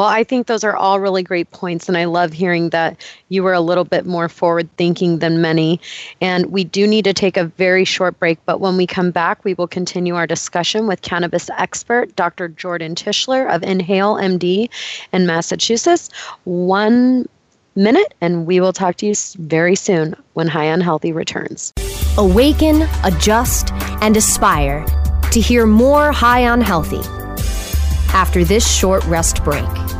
well, 0.00 0.08
I 0.08 0.24
think 0.24 0.46
those 0.46 0.64
are 0.64 0.74
all 0.74 0.98
really 0.98 1.22
great 1.22 1.50
points. 1.50 1.86
And 1.86 1.94
I 1.94 2.06
love 2.06 2.32
hearing 2.32 2.70
that 2.70 2.96
you 3.28 3.42
were 3.42 3.52
a 3.52 3.60
little 3.60 3.84
bit 3.84 4.06
more 4.06 4.30
forward 4.30 4.66
thinking 4.78 5.18
than 5.18 5.42
many. 5.42 5.78
And 6.22 6.46
we 6.46 6.64
do 6.64 6.86
need 6.86 7.04
to 7.04 7.12
take 7.12 7.36
a 7.36 7.44
very 7.44 7.84
short 7.84 8.18
break. 8.18 8.38
But 8.46 8.60
when 8.60 8.78
we 8.78 8.86
come 8.86 9.10
back, 9.10 9.44
we 9.44 9.52
will 9.52 9.68
continue 9.68 10.14
our 10.14 10.26
discussion 10.26 10.86
with 10.86 11.02
cannabis 11.02 11.50
expert 11.50 12.16
Dr. 12.16 12.48
Jordan 12.48 12.94
Tishler 12.94 13.54
of 13.54 13.62
Inhale 13.62 14.14
MD 14.14 14.70
in 15.12 15.26
Massachusetts. 15.26 16.08
One 16.44 17.28
minute, 17.76 18.14
and 18.22 18.46
we 18.46 18.58
will 18.58 18.72
talk 18.72 18.96
to 18.96 19.06
you 19.06 19.14
very 19.36 19.76
soon 19.76 20.16
when 20.32 20.48
High 20.48 20.72
on 20.72 20.80
Healthy 20.80 21.12
returns. 21.12 21.74
Awaken, 22.16 22.88
adjust, 23.04 23.70
and 24.00 24.16
aspire 24.16 24.82
to 25.30 25.40
hear 25.42 25.66
more 25.66 26.10
High 26.10 26.46
on 26.46 26.62
Healthy 26.62 27.02
after 28.12 28.44
this 28.44 28.66
short 28.68 29.04
rest 29.04 29.42
break. 29.44 29.99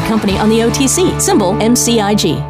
listed 0.00 0.08
company 0.08 0.38
on 0.38 0.48
the 0.48 0.60
OTC, 0.60 1.20
symbol 1.20 1.52
MCIG. 1.54 2.49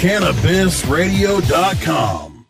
CannabisRadio.com. 0.00 2.31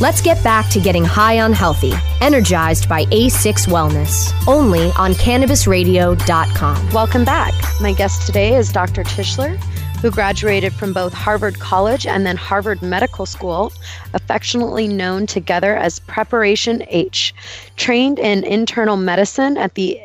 Let's 0.00 0.20
get 0.20 0.42
back 0.42 0.68
to 0.70 0.80
getting 0.80 1.04
high 1.04 1.38
on 1.40 1.52
healthy, 1.52 1.92
energized 2.20 2.88
by 2.88 3.04
A6 3.06 3.68
Wellness, 3.68 4.32
only 4.48 4.90
on 4.98 5.12
cannabisradio.com. 5.12 6.90
Welcome 6.90 7.24
back. 7.24 7.54
My 7.80 7.92
guest 7.92 8.26
today 8.26 8.56
is 8.56 8.72
Dr. 8.72 9.04
Tishler 9.04 9.56
who 10.00 10.10
graduated 10.10 10.72
from 10.72 10.92
both 10.92 11.12
Harvard 11.12 11.58
College 11.58 12.06
and 12.06 12.26
then 12.26 12.36
Harvard 12.36 12.82
Medical 12.82 13.26
School, 13.26 13.72
affectionately 14.12 14.86
known 14.86 15.26
together 15.26 15.76
as 15.76 16.00
Preparation 16.00 16.84
H, 16.88 17.34
trained 17.76 18.18
in 18.18 18.44
internal 18.44 18.96
medicine 18.96 19.56
at 19.56 19.74
the 19.74 20.00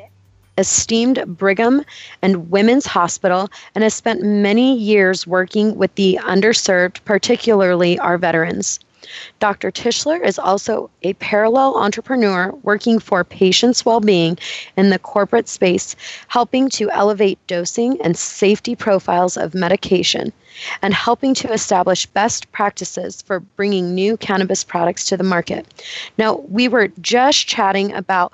esteemed 0.57 1.23
Brigham 1.25 1.83
and 2.21 2.51
Women's 2.51 2.85
Hospital 2.85 3.49
and 3.73 3.83
has 3.83 3.93
spent 3.93 4.21
many 4.21 4.77
years 4.77 5.25
working 5.25 5.77
with 5.77 5.95
the 5.95 6.19
underserved, 6.21 7.03
particularly 7.05 7.97
our 7.99 8.17
veterans. 8.17 8.79
Dr. 9.39 9.71
Tishler 9.71 10.23
is 10.23 10.39
also 10.39 10.89
a 11.03 11.13
parallel 11.13 11.75
entrepreneur 11.75 12.51
working 12.63 12.99
for 12.99 13.23
patients' 13.23 13.85
well 13.85 13.99
being 13.99 14.37
in 14.77 14.89
the 14.89 14.99
corporate 14.99 15.47
space, 15.47 15.95
helping 16.27 16.69
to 16.69 16.89
elevate 16.91 17.39
dosing 17.47 17.99
and 18.01 18.17
safety 18.17 18.75
profiles 18.75 19.37
of 19.37 19.53
medication, 19.53 20.31
and 20.81 20.93
helping 20.93 21.33
to 21.35 21.51
establish 21.51 22.05
best 22.05 22.51
practices 22.51 23.21
for 23.21 23.39
bringing 23.39 23.93
new 23.93 24.17
cannabis 24.17 24.63
products 24.63 25.05
to 25.05 25.17
the 25.17 25.23
market. 25.23 25.65
Now, 26.17 26.35
we 26.49 26.67
were 26.67 26.89
just 27.01 27.47
chatting 27.47 27.93
about 27.93 28.33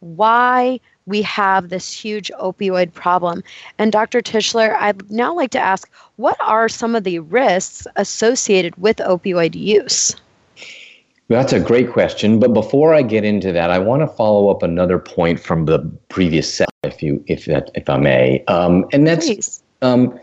why 0.00 0.80
we 1.06 1.22
have 1.22 1.68
this 1.68 1.92
huge 1.92 2.30
opioid 2.40 2.92
problem. 2.92 3.42
And 3.78 3.92
Dr. 3.92 4.20
Tishler, 4.20 4.76
I'd 4.76 5.10
now 5.10 5.34
like 5.34 5.50
to 5.52 5.60
ask 5.60 5.90
what 6.16 6.36
are 6.40 6.68
some 6.68 6.94
of 6.94 7.04
the 7.04 7.20
risks 7.20 7.86
associated 7.96 8.76
with 8.76 8.96
opioid 8.98 9.54
use? 9.54 10.14
That's 11.28 11.52
a 11.52 11.60
great 11.60 11.92
question. 11.92 12.38
But 12.38 12.52
before 12.52 12.94
I 12.94 13.02
get 13.02 13.24
into 13.24 13.52
that, 13.52 13.70
I 13.70 13.78
want 13.78 14.02
to 14.02 14.06
follow 14.06 14.48
up 14.48 14.62
another 14.62 14.98
point 14.98 15.40
from 15.40 15.64
the 15.64 15.80
previous 16.08 16.52
set. 16.52 16.68
if 16.84 17.02
you 17.02 17.22
if 17.26 17.46
that, 17.46 17.70
if 17.74 17.88
I 17.88 17.98
may, 17.98 18.44
um, 18.46 18.86
and 18.92 19.06
that's 19.06 19.62
um, 19.82 20.18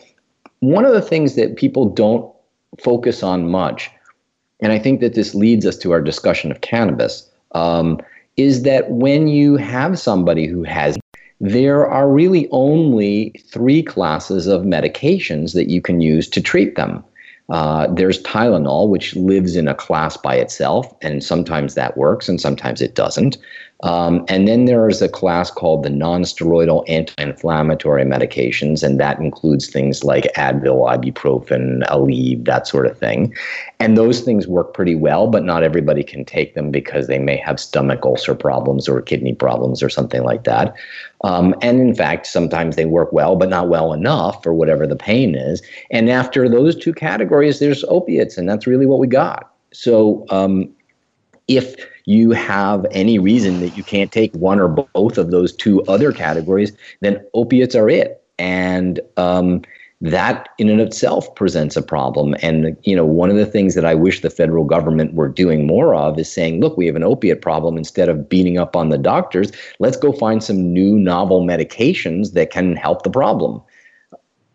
one 0.60 0.86
of 0.86 0.94
the 0.94 1.02
things 1.02 1.36
that 1.36 1.58
people 1.58 1.90
don't 1.90 2.34
focus 2.80 3.22
on 3.22 3.50
much, 3.50 3.92
and 4.62 4.72
I 4.72 4.80
think 4.80 5.02
that 5.02 5.14
this 5.14 5.36
leads 5.36 5.66
us 5.66 5.78
to 5.80 5.92
our 5.92 6.02
discussion 6.02 6.52
of 6.52 6.62
cannabis, 6.62 7.30
um, 7.52 8.00
is 8.38 8.64
that 8.64 8.90
when 8.90 9.28
you 9.28 9.58
have 9.58 10.00
somebody 10.00 10.48
who 10.48 10.64
has 10.64 10.98
there 11.40 11.86
are 11.86 12.10
really 12.10 12.48
only 12.52 13.32
three 13.52 13.84
classes 13.84 14.48
of 14.48 14.62
medications 14.62 15.54
that 15.54 15.70
you 15.70 15.82
can 15.82 16.00
use 16.00 16.30
to 16.30 16.42
treat 16.42 16.76
them. 16.76 17.04
Uh, 17.50 17.86
there's 17.88 18.24
Tylenol, 18.24 18.88
which 18.88 19.14
lives 19.18 19.58
in 19.58 19.68
a 19.68 19.76
class 19.76 20.16
by 20.16 20.36
itself, 20.36 20.88
and 21.02 21.22
sometimes 21.22 21.76
that 21.76 21.98
works 21.98 22.30
and 22.30 22.40
sometimes 22.40 22.82
it 22.82 22.96
doesn't. 22.96 23.38
Um, 23.84 24.24
and 24.30 24.48
then 24.48 24.64
there 24.64 24.88
is 24.88 25.02
a 25.02 25.10
class 25.10 25.52
called 25.52 25.84
the 25.84 25.90
nonsteroidal 25.90 26.86
anti-inflammatory 26.88 28.06
medications, 28.06 28.82
and 28.82 28.98
that 28.98 29.20
includes 29.20 29.68
things 29.68 30.06
like 30.06 30.24
Advil, 30.38 30.90
ibuprofen, 30.90 31.86
Aleve, 31.90 32.46
that 32.46 32.66
sort 32.66 32.86
of 32.86 32.98
thing. 32.98 33.36
And 33.82 33.98
those 33.98 34.22
things 34.22 34.48
work 34.48 34.74
pretty 34.74 34.96
well, 34.96 35.28
but 35.28 35.44
not 35.44 35.64
everybody 35.64 36.02
can 36.02 36.24
take 36.24 36.56
them 36.56 36.72
because 36.72 37.08
they 37.08 37.20
may 37.20 37.36
have 37.36 37.60
stomach 37.60 38.06
ulcer 38.06 38.34
problems 38.34 38.88
or 38.88 39.02
kidney 39.02 39.34
problems 39.34 39.84
or 39.84 39.90
something 39.90 40.24
like 40.24 40.46
that. 40.46 40.74
Um, 41.26 41.54
and 41.62 41.82
in 41.82 41.94
fact, 41.94 42.26
sometimes 42.26 42.78
they 42.78 42.86
work 42.86 43.12
well, 43.12 43.36
but 43.36 43.50
not 43.50 43.68
well 43.68 43.92
enough 43.92 44.42
for 44.42 44.54
whatever 44.54 44.88
the 44.88 44.96
pain 44.96 45.36
is. 45.36 45.62
And 45.92 46.10
after 46.10 46.48
those 46.48 46.78
two 46.78 46.94
categories, 46.94 47.60
there's 47.60 47.84
opiates, 47.90 48.38
and 48.38 48.48
that's 48.48 48.66
really 48.66 48.86
what 48.86 49.00
we 49.00 49.08
got. 49.08 49.52
So 49.74 50.26
um, 50.30 50.70
if 51.50 51.76
you 52.06 52.32
have 52.32 52.86
any 52.92 53.20
reason 53.20 53.60
that 53.60 53.76
you 53.78 53.84
can't 53.84 54.12
take 54.12 54.34
one 54.36 54.60
or 54.60 54.68
both 54.68 55.18
of 55.18 55.32
those 55.32 55.54
two 55.54 55.82
other 55.84 56.12
categories, 56.12 56.74
then 57.02 57.24
opiates 57.34 57.76
are 57.76 57.90
it. 57.90 58.22
And 58.38 59.00
um, 59.18 59.62
that 60.04 60.50
in 60.58 60.70
and 60.70 60.82
of 60.82 60.88
itself 60.88 61.34
presents 61.36 61.78
a 61.78 61.82
problem. 61.82 62.36
And 62.42 62.76
you 62.84 62.94
know, 62.94 63.06
one 63.06 63.30
of 63.30 63.38
the 63.38 63.46
things 63.46 63.74
that 63.76 63.86
I 63.86 63.96
wish 63.96 64.22
the 64.22 64.30
federal 64.30 64.66
government 64.66 65.14
were 65.14 65.30
doing 65.30 65.66
more 65.66 65.96
of 65.96 66.20
is 66.20 66.32
saying, 66.32 66.60
look, 66.60 66.78
we 66.78 66.86
have 66.88 66.98
an 66.98 67.04
opiate 67.04 67.42
problem. 67.42 67.78
Instead 67.78 68.10
of 68.10 68.28
beating 68.28 68.58
up 68.58 68.76
on 68.76 68.90
the 68.90 68.98
doctors, 68.98 69.54
let's 69.80 69.96
go 69.96 70.12
find 70.12 70.44
some 70.44 70.74
new 70.74 71.00
novel 71.00 71.46
medications 71.46 72.34
that 72.34 72.52
can 72.52 72.76
help 72.76 73.04
the 73.04 73.10
problem. 73.10 73.62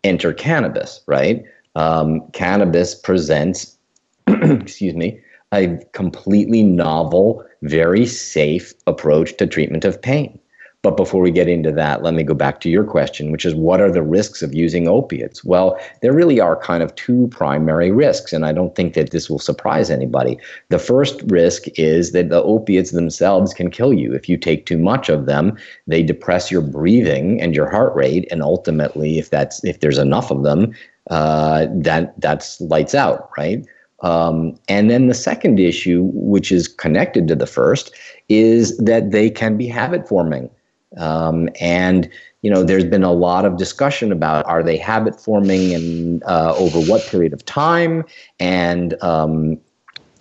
Enter 0.05 0.35
cannabis, 0.35 1.01
right? 1.07 1.43
Um, 1.77 2.29
cannabis 2.33 2.95
presents, 2.95 3.75
excuse 4.27 4.95
me, 4.95 5.19
a 5.53 5.79
completely 5.93 6.63
novel, 6.63 7.45
very 7.63 8.07
safe 8.07 8.75
approach 8.87 9.37
to 9.39 9.47
treatment 9.47 9.85
of 9.85 10.01
pain. 10.01 10.39
But 10.83 10.97
before 10.97 11.21
we 11.21 11.33
get 11.33 11.49
into 11.49 11.73
that, 11.73 12.05
let 12.05 12.15
me 12.15 12.23
go 12.23 12.35
back 12.35 12.61
to 12.61 12.71
your 12.71 12.85
question, 12.85 13.33
which 13.33 13.45
is 13.45 13.53
what 13.53 13.81
are 13.81 13.91
the 13.91 14.03
risks 14.03 14.43
of 14.43 14.55
using 14.55 14.87
opiates? 14.87 15.45
Well, 15.45 15.77
there 16.03 16.13
really 16.13 16.39
are 16.39 16.55
kind 16.55 16.85
of 16.85 16.95
two 16.95 17.27
primary 17.33 17.91
risks, 17.91 18.33
and 18.33 18.47
I 18.47 18.53
don't 18.53 18.77
think 18.77 18.95
that 18.95 19.11
this 19.11 19.29
will 19.29 19.41
surprise 19.41 19.91
anybody. 19.91 20.39
The 20.69 20.79
first 20.79 21.21
risk 21.25 21.65
is 21.75 22.13
that 22.13 22.29
the 22.29 22.45
opiates 22.45 22.93
themselves 22.93 23.53
can 23.53 23.73
kill 23.73 23.93
you. 23.93 24.15
If 24.15 24.29
you 24.29 24.37
take 24.37 24.67
too 24.67 24.79
much 24.79 25.09
of 25.09 25.27
them, 25.27 25.59
they 25.89 26.05
depress 26.05 26.49
your 26.49 26.63
breathing 26.63 27.41
and 27.43 27.57
your 27.57 27.69
heart 27.69 27.93
rate, 27.97 28.29
and 28.31 28.41
ultimately, 28.41 29.19
if 29.19 29.31
that's 29.31 29.65
if 29.65 29.81
there's 29.81 29.99
enough 29.99 30.31
of 30.31 30.45
them, 30.45 30.73
uh, 31.11 31.67
that 31.73 32.15
that's 32.21 32.61
lights 32.61 32.95
out, 32.95 33.31
right? 33.37 33.67
Um, 34.01 34.59
and 34.69 34.91
then 34.91 35.09
the 35.09 35.15
second 35.15 35.59
issue, 35.59 36.11
which 36.15 36.53
is 36.53 36.69
connected 36.69 37.27
to 37.29 37.35
the 37.35 37.47
first, 37.47 37.95
is 38.29 38.77
that 38.79 39.11
they 39.11 39.31
can 39.31 39.57
be 39.57 39.67
habit 39.67 40.09
forming. 40.09 40.51
Um, 40.97 41.49
and 41.61 42.09
you 42.43 42.51
know, 42.51 42.63
there's 42.63 42.85
been 42.85 43.03
a 43.03 43.13
lot 43.13 43.45
of 43.45 43.57
discussion 43.57 44.13
about 44.13 44.47
are 44.47 44.63
they 44.63 44.77
habit 44.77 45.21
forming 45.21 45.75
and 45.75 46.23
uh, 46.25 46.55
over 46.57 46.81
what 46.81 47.05
period 47.07 47.33
of 47.33 47.45
time 47.45 48.05
and 48.39 49.01
um, 49.03 49.59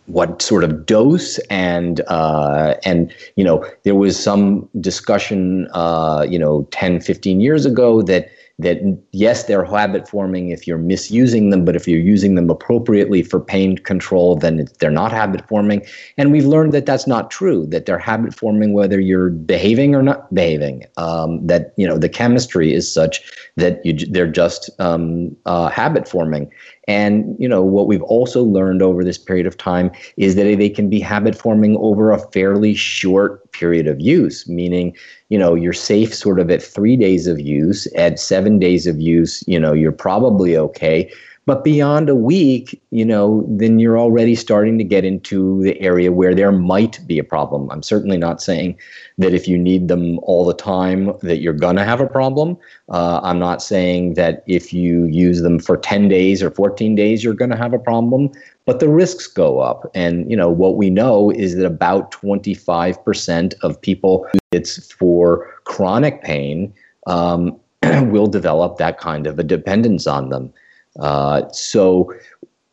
what 0.07 0.41
sort 0.41 0.63
of 0.63 0.85
dose 0.85 1.37
and 1.49 2.01
uh, 2.07 2.75
and 2.83 3.13
you 3.35 3.43
know 3.43 3.65
there 3.83 3.95
was 3.95 4.21
some 4.21 4.67
discussion 4.79 5.67
uh, 5.73 6.25
you 6.27 6.39
know 6.39 6.67
10 6.71 7.01
15 7.01 7.39
years 7.39 7.65
ago 7.65 8.01
that 8.01 8.29
that 8.59 8.79
yes, 9.11 9.43
they're 9.43 9.63
habit 9.63 10.07
forming 10.07 10.49
if 10.49 10.65
you're 10.65 10.79
misusing 10.79 11.51
them, 11.51 11.63
but 11.63 11.75
if 11.75 11.87
you're 11.87 11.99
using 11.99 12.33
them 12.33 12.49
appropriately 12.49 13.21
for 13.21 13.39
pain 13.39 13.77
control, 13.77 14.35
then 14.35 14.67
they're 14.79 14.89
not 14.89 15.11
habit 15.11 15.47
forming. 15.47 15.85
And 16.17 16.31
we've 16.31 16.45
learned 16.45 16.73
that 16.73 16.87
that's 16.87 17.05
not 17.05 17.29
true, 17.29 17.67
that 17.67 17.85
they're 17.85 17.99
habit 17.99 18.33
forming 18.33 18.73
whether 18.73 18.99
you're 18.99 19.29
behaving 19.29 19.93
or 19.93 20.01
not 20.01 20.33
behaving. 20.33 20.85
Um, 20.97 21.45
that, 21.45 21.73
you 21.77 21.87
know, 21.87 21.99
the 21.99 22.09
chemistry 22.09 22.73
is 22.73 22.91
such 22.91 23.31
that 23.57 23.85
you, 23.85 23.93
they're 23.93 24.25
just 24.25 24.71
um, 24.79 25.37
uh, 25.45 25.69
habit 25.69 26.07
forming. 26.07 26.51
And 26.87 27.35
you 27.37 27.49
know 27.49 27.61
what 27.61 27.87
we've 27.87 28.03
also 28.03 28.43
learned 28.43 28.81
over 28.81 29.03
this 29.03 29.17
period 29.17 29.45
of 29.45 29.57
time 29.57 29.91
is 30.15 30.35
that 30.35 30.43
they 30.43 30.69
can 30.69 30.89
be 30.89 31.01
habit 31.01 31.35
forming 31.35 31.75
over 31.77 32.11
a 32.11 32.31
fairly 32.31 32.75
short 32.75 33.51
period 33.51 33.87
of 33.87 33.99
use, 33.99 34.47
meaning 34.47 34.95
you 35.29 35.37
know 35.37 35.53
you're 35.53 35.73
safe 35.73 36.13
sort 36.13 36.39
of 36.39 36.49
at 36.49 36.63
three 36.63 36.95
days 36.95 37.27
of 37.27 37.41
use. 37.41 37.87
At 37.95 38.19
seven 38.19 38.57
days 38.57 38.87
of 38.87 39.01
use, 39.01 39.43
you 39.47 39.59
know 39.59 39.73
you're 39.73 39.91
probably 39.91 40.57
okay. 40.57 41.11
But 41.47 41.63
beyond 41.63 42.09
a 42.09 42.15
week, 42.15 42.77
you 42.91 43.05
know, 43.05 43.45
then 43.47 43.79
you're 43.79 43.97
already 43.97 44.35
starting 44.35 44.77
to 44.79 44.83
get 44.83 45.05
into 45.05 45.63
the 45.63 45.79
area 45.79 46.11
where 46.11 46.35
there 46.35 46.51
might 46.51 46.99
be 47.07 47.17
a 47.19 47.23
problem. 47.23 47.71
I'm 47.71 47.81
certainly 47.81 48.17
not 48.17 48.41
saying 48.41 48.77
that 49.17 49.33
if 49.33 49.47
you 49.47 49.57
need 49.57 49.87
them 49.87 50.19
all 50.23 50.43
the 50.43 50.53
time 50.53 51.13
that 51.21 51.37
you're 51.37 51.53
gonna 51.53 51.85
have 51.85 52.01
a 52.01 52.05
problem. 52.05 52.57
Uh, 52.89 53.21
I'm 53.23 53.39
not 53.39 53.63
saying 53.63 54.15
that 54.15 54.43
if 54.45 54.73
you 54.73 55.05
use 55.05 55.41
them 55.41 55.57
for 55.57 55.77
10 55.77 56.09
days 56.09 56.43
or 56.43 56.51
14 56.51 56.95
days 56.95 57.23
you're 57.23 57.33
gonna 57.33 57.55
have 57.55 57.73
a 57.73 57.79
problem. 57.79 58.29
But 58.65 58.81
the 58.81 58.89
risks 58.89 59.25
go 59.25 59.59
up, 59.59 59.89
and 59.95 60.29
you 60.29 60.35
know 60.35 60.49
what 60.49 60.75
we 60.75 60.89
know 60.89 61.31
is 61.31 61.55
that 61.55 61.65
about 61.65 62.11
25% 62.11 63.53
of 63.61 63.81
people 63.81 64.27
it's 64.51 64.91
for 64.91 65.49
chronic 65.63 66.21
pain 66.23 66.73
um, 67.07 67.57
will 68.11 68.27
develop 68.27 68.79
that 68.79 68.99
kind 68.99 69.25
of 69.25 69.39
a 69.39 69.43
dependence 69.43 70.07
on 70.07 70.27
them. 70.27 70.53
Uh, 70.99 71.47
so 71.51 72.13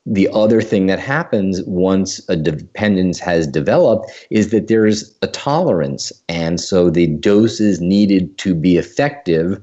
the 0.06 0.28
other 0.32 0.60
thing 0.60 0.86
that 0.86 0.98
happens 0.98 1.62
once 1.64 2.26
a 2.28 2.36
dependence 2.36 3.18
has 3.18 3.46
developed 3.46 4.10
is 4.30 4.50
that 4.50 4.68
there's 4.68 5.16
a 5.22 5.26
tolerance. 5.26 6.12
And 6.28 6.60
so 6.60 6.90
the 6.90 7.06
doses 7.06 7.80
needed 7.80 8.36
to 8.38 8.54
be 8.54 8.76
effective, 8.76 9.62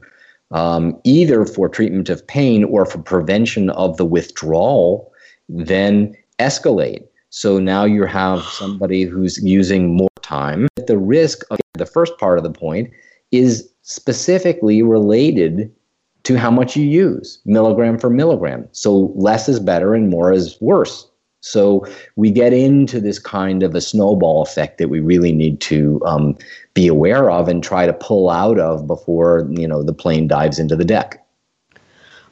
um, 0.50 1.00
either 1.04 1.46
for 1.46 1.70
treatment 1.70 2.10
of 2.10 2.26
pain 2.26 2.64
or 2.64 2.86
for 2.86 2.98
prevention 3.00 3.70
of 3.72 3.98
the 3.98 4.06
withdrawal, 4.06 5.12
then 5.48 6.16
escalate. 6.40 7.04
So 7.30 7.60
now 7.60 7.86
you 7.86 8.06
have 8.06 8.42
somebody 8.44 9.04
who's 9.04 9.42
using 9.44 9.96
more 9.96 10.10
time. 10.22 10.68
The 10.88 10.98
risk 10.98 11.44
of 11.52 11.60
the 11.76 11.86
first 11.86 12.18
part 12.18 12.38
of 12.38 12.44
the 12.44 12.52
point 12.52 12.92
is 13.32 13.70
specifically 13.84 14.82
related 14.82 15.72
to 16.24 16.38
how 16.38 16.52
much 16.52 16.76
you 16.76 16.86
use, 16.86 17.40
milligram 17.46 17.98
for 17.98 18.10
milligram. 18.10 18.68
So 18.72 19.12
less 19.16 19.50
is 19.50 19.60
better 19.60 19.96
and 19.96 20.10
more 20.10 20.32
is 20.32 20.58
worse. 20.62 21.08
So 21.42 21.86
we 22.16 22.30
get 22.30 22.54
into 22.54 23.02
this 23.02 23.18
kind 23.18 23.64
of 23.64 23.74
a 23.74 23.82
snowball 23.82 24.44
effect 24.44 24.78
that 24.78 24.90
we 24.90 25.00
really 25.00 25.32
need 25.32 25.60
to 25.62 26.00
um, 26.06 26.38
be 26.76 26.88
aware 26.88 27.32
of 27.32 27.48
and 27.48 27.64
try 27.64 27.88
to 27.88 27.94
pull 27.94 28.30
out 28.30 28.60
of 28.60 28.86
before 28.88 29.48
you 29.50 29.68
know 29.68 29.84
the 29.84 29.94
plane 29.94 30.28
dives 30.28 30.60
into 30.60 30.76
the 30.76 30.86
deck. 30.86 31.26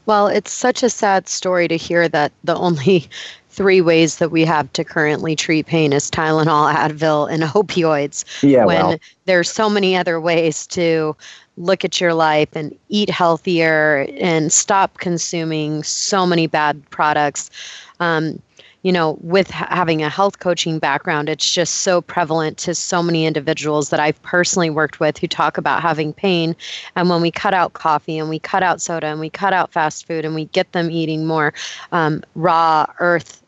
Well, 0.06 0.28
it's 0.28 0.52
such 0.52 0.82
a 0.82 0.89
sad 0.89 1.28
story 1.28 1.67
to 1.67 1.78
hear 1.78 2.08
that 2.10 2.32
the 2.43 2.56
only 2.56 3.10
three 3.49 3.82
ways 3.82 4.17
that 4.17 4.32
we 4.32 4.45
have 4.45 4.71
to 4.73 4.84
currently 4.84 5.36
treat 5.36 5.65
pain 5.65 5.91
is 5.91 6.10
Tylenol, 6.10 6.73
Advil, 6.73 7.32
and 7.32 7.43
opioids. 7.54 8.23
Yeah, 8.43 8.65
when 8.65 8.86
well. 8.86 8.97
there's 9.25 9.52
so 9.52 9.69
many 9.69 9.97
other 9.97 10.21
ways 10.21 10.67
to 10.67 11.15
look 11.60 11.86
at 11.86 12.02
your 12.02 12.13
life 12.13 12.50
and 12.54 12.76
eat 12.88 13.10
healthier 13.10 14.08
and 14.17 14.52
stop 14.52 14.98
consuming 14.98 15.84
so 15.84 16.26
many 16.26 16.48
bad 16.48 16.89
products. 16.89 17.52
Um, 18.00 18.41
you 18.82 18.93
know, 18.93 19.17
with 19.22 19.52
ha- 19.52 19.67
having 19.69 20.02
a 20.02 20.10
health 20.10 20.39
coaching 20.39 20.80
background, 20.80 21.28
it's 21.28 21.52
just 21.52 21.76
so 21.76 22.02
prevalent 22.02 22.58
to 22.60 22.74
so 22.74 23.04
many 23.04 23.26
individuals 23.26 23.89
that 23.89 24.00
I've 24.00 24.22
personally 24.24 24.69
worked 24.69 25.02
with 25.02 25.17
who 25.17 25.28
talk 25.28 25.58
about 25.58 25.82
having 25.82 26.13
pain. 26.13 26.56
And 26.95 27.10
when 27.10 27.22
we 27.22 27.30
cut 27.30 27.54
out 27.54 27.74
coffee 27.74 28.17
and 28.17 28.30
we 28.30 28.39
cut 28.39 28.63
out 28.63 28.82
soda 28.82 29.08
and 29.08 29.19
we 29.19 29.30
cut 29.30 29.52
out 29.52 29.74
fast 29.74 30.08
food 30.08 30.24
and 30.24 30.34
we 30.34 30.45
get 30.45 30.72
them 30.72 30.89
eating 30.89 31.26
more 31.26 31.54
um, 31.91 32.24
raw 32.36 32.86
earth 33.00 33.43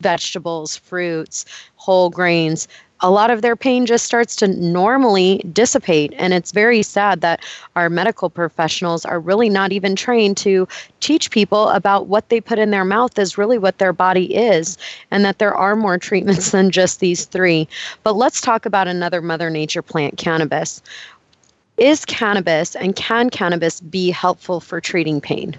vegetables, 0.00 0.76
fruits, 0.76 1.46
whole 1.76 2.10
grains, 2.10 2.68
a 3.00 3.10
lot 3.10 3.30
of 3.30 3.42
their 3.42 3.56
pain 3.56 3.84
just 3.86 4.04
starts 4.04 4.34
to 4.36 4.48
normally 4.48 5.38
dissipate. 5.52 6.14
And 6.16 6.32
it's 6.32 6.52
very 6.52 6.82
sad 6.82 7.20
that 7.20 7.44
our 7.74 7.90
medical 7.90 8.30
professionals 8.30 9.04
are 9.04 9.20
really 9.20 9.48
not 9.48 9.72
even 9.72 9.96
trained 9.96 10.36
to 10.38 10.66
teach 11.00 11.30
people 11.30 11.68
about 11.68 12.06
what 12.06 12.28
they 12.28 12.40
put 12.40 12.58
in 12.58 12.70
their 12.70 12.84
mouth 12.84 13.18
is 13.18 13.36
really 13.36 13.58
what 13.58 13.78
their 13.78 13.92
body 13.92 14.34
is, 14.34 14.78
and 15.10 15.24
that 15.24 15.38
there 15.38 15.54
are 15.54 15.76
more 15.76 15.98
treatments 15.98 16.50
than 16.52 16.70
just 16.70 17.00
these 17.00 17.26
three. 17.26 17.68
But 18.02 18.16
let's 18.16 18.40
talk 18.40 18.64
about 18.66 18.88
another 18.88 19.20
Mother 19.20 19.50
Nature 19.50 19.82
plant, 19.82 20.16
cannabis. 20.16 20.80
Is 21.76 22.06
cannabis 22.06 22.74
and 22.74 22.96
can 22.96 23.28
cannabis 23.28 23.80
be 23.82 24.10
helpful 24.10 24.60
for 24.60 24.80
treating 24.80 25.20
pain? 25.20 25.58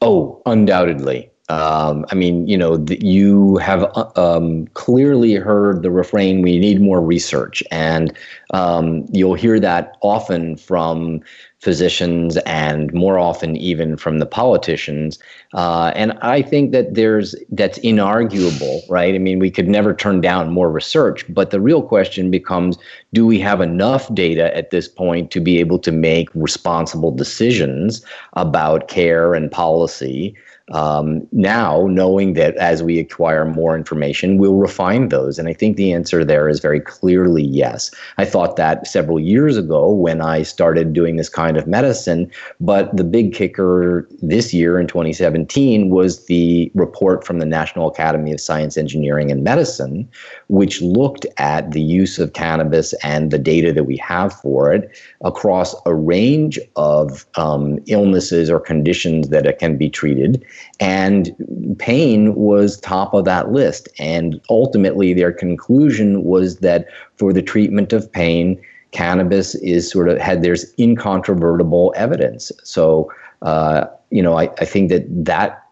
Oh, 0.00 0.40
undoubtedly. 0.46 1.30
Um, 1.50 2.04
I 2.10 2.14
mean, 2.14 2.46
you 2.46 2.58
know, 2.58 2.76
the, 2.76 3.02
you 3.02 3.56
have 3.56 3.84
uh, 3.94 4.10
um, 4.16 4.66
clearly 4.74 5.34
heard 5.34 5.82
the 5.82 5.90
refrain, 5.90 6.42
we 6.42 6.58
need 6.58 6.80
more 6.80 7.00
research. 7.00 7.62
And 7.70 8.12
um, 8.52 9.06
you'll 9.12 9.34
hear 9.34 9.58
that 9.58 9.96
often 10.02 10.56
from 10.56 11.22
physicians 11.60 12.36
and 12.38 12.92
more 12.92 13.18
often 13.18 13.56
even 13.56 13.96
from 13.96 14.18
the 14.18 14.26
politicians. 14.26 15.18
Uh, 15.54 15.90
and 15.96 16.12
I 16.20 16.42
think 16.42 16.72
that 16.72 16.94
there's 16.94 17.34
that's 17.50 17.78
inarguable, 17.80 18.82
right? 18.88 19.14
I 19.14 19.18
mean, 19.18 19.38
we 19.38 19.50
could 19.50 19.68
never 19.68 19.94
turn 19.94 20.20
down 20.20 20.52
more 20.52 20.70
research, 20.70 21.24
but 21.32 21.50
the 21.50 21.60
real 21.60 21.82
question 21.82 22.30
becomes 22.30 22.78
do 23.12 23.26
we 23.26 23.40
have 23.40 23.60
enough 23.60 24.12
data 24.14 24.54
at 24.56 24.70
this 24.70 24.86
point 24.86 25.30
to 25.32 25.40
be 25.40 25.58
able 25.58 25.78
to 25.80 25.90
make 25.90 26.28
responsible 26.34 27.10
decisions 27.10 28.04
about 28.34 28.88
care 28.88 29.34
and 29.34 29.50
policy? 29.50 30.36
Um, 30.70 31.26
now 31.32 31.86
knowing 31.86 32.34
that 32.34 32.56
as 32.56 32.82
we 32.82 32.98
acquire 32.98 33.44
more 33.44 33.76
information, 33.76 34.38
we'll 34.38 34.56
refine 34.56 35.08
those? 35.08 35.38
And 35.38 35.48
I 35.48 35.52
think 35.52 35.76
the 35.76 35.92
answer 35.92 36.24
there 36.24 36.48
is 36.48 36.60
very 36.60 36.80
clearly 36.80 37.42
yes. 37.42 37.90
I 38.18 38.24
thought 38.24 38.56
that 38.56 38.86
several 38.86 39.18
years 39.18 39.56
ago 39.56 39.90
when 39.90 40.20
I 40.20 40.42
started 40.42 40.92
doing 40.92 41.16
this 41.16 41.28
kind 41.28 41.56
of 41.56 41.66
medicine, 41.66 42.30
but 42.60 42.94
the 42.96 43.04
big 43.04 43.32
kicker 43.32 44.06
this 44.20 44.52
year 44.52 44.78
in 44.78 44.86
2017 44.86 45.90
was 45.90 46.26
the 46.26 46.70
report 46.74 47.24
from 47.24 47.38
the 47.38 47.46
National 47.46 47.88
Academy 47.88 48.32
of 48.32 48.40
Science, 48.40 48.76
Engineering, 48.76 49.30
and 49.30 49.44
Medicine, 49.44 50.08
which 50.48 50.82
looked 50.82 51.26
at 51.38 51.72
the 51.72 51.80
use 51.80 52.18
of 52.18 52.32
cannabis 52.32 52.92
and 53.02 53.30
the 53.30 53.38
data 53.38 53.72
that 53.72 53.84
we 53.84 53.96
have 53.96 54.32
for 54.32 54.72
it 54.72 54.90
across 55.22 55.74
a 55.86 55.94
range 55.94 56.58
of 56.76 57.26
um, 57.36 57.78
illnesses 57.86 58.50
or 58.50 58.60
conditions 58.60 59.28
that 59.28 59.46
it 59.46 59.58
can 59.58 59.76
be 59.76 59.88
treated 59.88 60.44
and 60.80 61.34
pain 61.78 62.34
was 62.34 62.80
top 62.80 63.14
of 63.14 63.24
that 63.24 63.52
list. 63.52 63.88
And 63.98 64.40
ultimately, 64.50 65.14
their 65.14 65.32
conclusion 65.32 66.24
was 66.24 66.58
that 66.58 66.86
for 67.16 67.32
the 67.32 67.42
treatment 67.42 67.92
of 67.92 68.10
pain, 68.10 68.60
cannabis 68.90 69.54
is 69.56 69.90
sort 69.90 70.08
of 70.08 70.18
had 70.18 70.42
there's 70.42 70.72
incontrovertible 70.78 71.92
evidence. 71.96 72.50
So, 72.64 73.12
uh, 73.42 73.86
you 74.10 74.22
know, 74.22 74.38
I, 74.38 74.44
I 74.58 74.64
think 74.64 74.90
that 74.90 75.04
that 75.24 75.62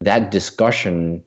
that 0.00 0.30
discussion 0.30 1.24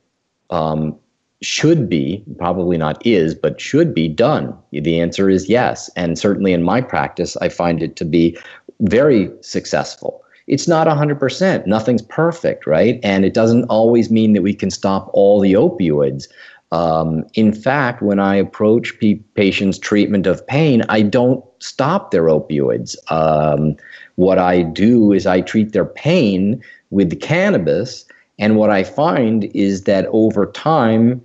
um, 0.50 0.98
should 1.42 1.90
be 1.90 2.24
probably 2.38 2.78
not 2.78 3.06
is 3.06 3.34
but 3.34 3.62
should 3.62 3.94
be 3.94 4.10
done 4.10 4.54
the 4.72 5.00
answer 5.00 5.30
is 5.30 5.48
yes 5.48 5.90
and 5.96 6.20
certainly 6.20 6.52
in 6.52 6.64
my 6.64 6.82
practice 6.82 7.38
i 7.38 7.48
find 7.48 7.82
it 7.82 7.96
to 7.96 8.04
be 8.04 8.38
very 8.82 9.32
successful 9.42 10.22
it's 10.50 10.68
not 10.68 10.88
100%. 10.88 11.68
Nothing's 11.68 12.02
perfect, 12.02 12.66
right? 12.66 13.00
And 13.04 13.24
it 13.24 13.34
doesn't 13.36 13.66
always 13.66 14.10
mean 14.10 14.34
that 14.34 14.42
we 14.42 14.54
can 14.54 14.72
stop 14.72 15.10
all 15.14 15.40
the 15.40 15.54
opioids. 15.54 16.28
Um, 16.72 17.26
in 17.36 17.54
fact, 17.54 18.02
when 18.02 18.20
I 18.20 18.36
approach 18.36 19.00
pe- 19.00 19.22
patients' 19.36 19.78
treatment 19.78 20.26
of 20.28 20.46
pain, 20.48 20.84
I 20.90 21.04
don't 21.04 21.44
stop 21.60 22.12
their 22.12 22.26
opioids. 22.26 22.96
Um, 23.12 23.78
what 24.16 24.40
I 24.40 24.64
do 24.64 25.12
is 25.12 25.28
I 25.28 25.42
treat 25.42 25.72
their 25.72 25.86
pain 25.86 26.62
with 26.90 27.22
cannabis. 27.22 28.06
And 28.40 28.56
what 28.56 28.72
I 28.72 28.84
find 28.84 29.46
is 29.54 29.84
that 29.84 30.08
over 30.08 30.48
time, 30.48 31.24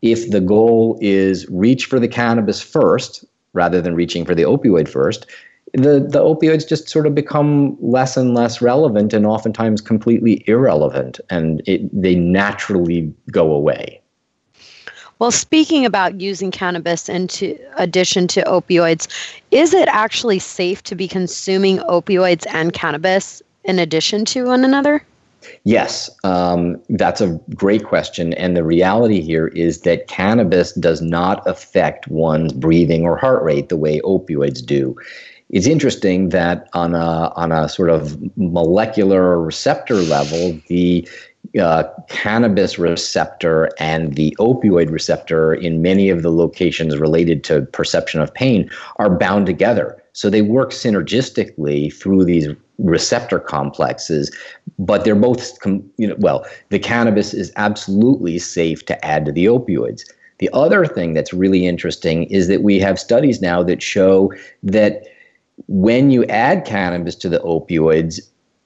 if 0.00 0.30
the 0.30 0.40
goal 0.40 0.98
is 1.00 1.46
reach 1.50 1.84
for 1.84 2.00
the 2.00 2.08
cannabis 2.08 2.60
first 2.60 3.24
rather 3.52 3.82
than 3.82 3.94
reaching 3.94 4.24
for 4.24 4.34
the 4.34 4.42
opioid 4.42 4.88
first, 4.88 5.26
the, 5.72 6.00
the 6.00 6.20
opioids 6.20 6.68
just 6.68 6.88
sort 6.88 7.06
of 7.06 7.14
become 7.14 7.76
less 7.80 8.16
and 8.16 8.34
less 8.34 8.60
relevant 8.60 9.12
and 9.12 9.24
oftentimes 9.24 9.80
completely 9.80 10.44
irrelevant 10.46 11.18
and 11.30 11.62
it, 11.66 11.88
they 11.92 12.14
naturally 12.14 13.12
go 13.30 13.52
away. 13.52 14.00
Well, 15.18 15.30
speaking 15.30 15.86
about 15.86 16.20
using 16.20 16.50
cannabis 16.50 17.08
in 17.08 17.28
addition 17.76 18.26
to 18.28 18.42
opioids, 18.42 19.06
is 19.50 19.72
it 19.72 19.88
actually 19.88 20.40
safe 20.40 20.82
to 20.82 20.94
be 20.94 21.06
consuming 21.06 21.78
opioids 21.78 22.44
and 22.50 22.72
cannabis 22.72 23.40
in 23.64 23.78
addition 23.78 24.24
to 24.26 24.46
one 24.46 24.64
another? 24.64 25.04
Yes, 25.64 26.10
um, 26.24 26.80
that's 26.88 27.20
a 27.20 27.40
great 27.54 27.84
question. 27.84 28.32
And 28.34 28.56
the 28.56 28.64
reality 28.64 29.20
here 29.20 29.48
is 29.48 29.82
that 29.82 30.08
cannabis 30.08 30.72
does 30.72 31.00
not 31.00 31.46
affect 31.48 32.08
one's 32.08 32.52
breathing 32.52 33.04
or 33.04 33.16
heart 33.16 33.42
rate 33.42 33.68
the 33.68 33.76
way 33.76 34.00
opioids 34.00 34.64
do 34.64 34.96
it's 35.52 35.66
interesting 35.66 36.30
that 36.30 36.68
on 36.72 36.94
a 36.94 37.30
on 37.36 37.52
a 37.52 37.68
sort 37.68 37.90
of 37.90 38.18
molecular 38.36 39.38
receptor 39.38 39.96
level, 39.96 40.58
the 40.68 41.06
uh, 41.60 41.84
cannabis 42.08 42.78
receptor 42.78 43.68
and 43.78 44.14
the 44.14 44.34
opioid 44.40 44.90
receptor 44.90 45.52
in 45.52 45.82
many 45.82 46.08
of 46.08 46.22
the 46.22 46.30
locations 46.30 46.96
related 46.96 47.44
to 47.44 47.62
perception 47.66 48.20
of 48.20 48.32
pain 48.32 48.70
are 48.96 49.10
bound 49.10 49.44
together. 49.44 50.02
So 50.14 50.30
they 50.30 50.42
work 50.42 50.70
synergistically 50.70 51.92
through 51.92 52.24
these 52.24 52.48
receptor 52.78 53.38
complexes, 53.38 54.34
but 54.78 55.04
they're 55.04 55.14
both, 55.14 55.52
you 55.96 56.08
know, 56.08 56.16
well, 56.18 56.46
the 56.70 56.78
cannabis 56.78 57.34
is 57.34 57.52
absolutely 57.56 58.38
safe 58.38 58.86
to 58.86 59.04
add 59.04 59.26
to 59.26 59.32
the 59.32 59.46
opioids. 59.46 60.02
The 60.38 60.50
other 60.52 60.86
thing 60.86 61.12
that's 61.12 61.32
really 61.32 61.66
interesting 61.66 62.24
is 62.24 62.48
that 62.48 62.62
we 62.62 62.78
have 62.80 62.98
studies 62.98 63.40
now 63.40 63.62
that 63.62 63.82
show 63.82 64.32
that 64.62 65.06
when 65.68 66.10
you 66.10 66.24
add 66.26 66.64
cannabis 66.64 67.14
to 67.16 67.28
the 67.28 67.40
opioids, 67.40 68.20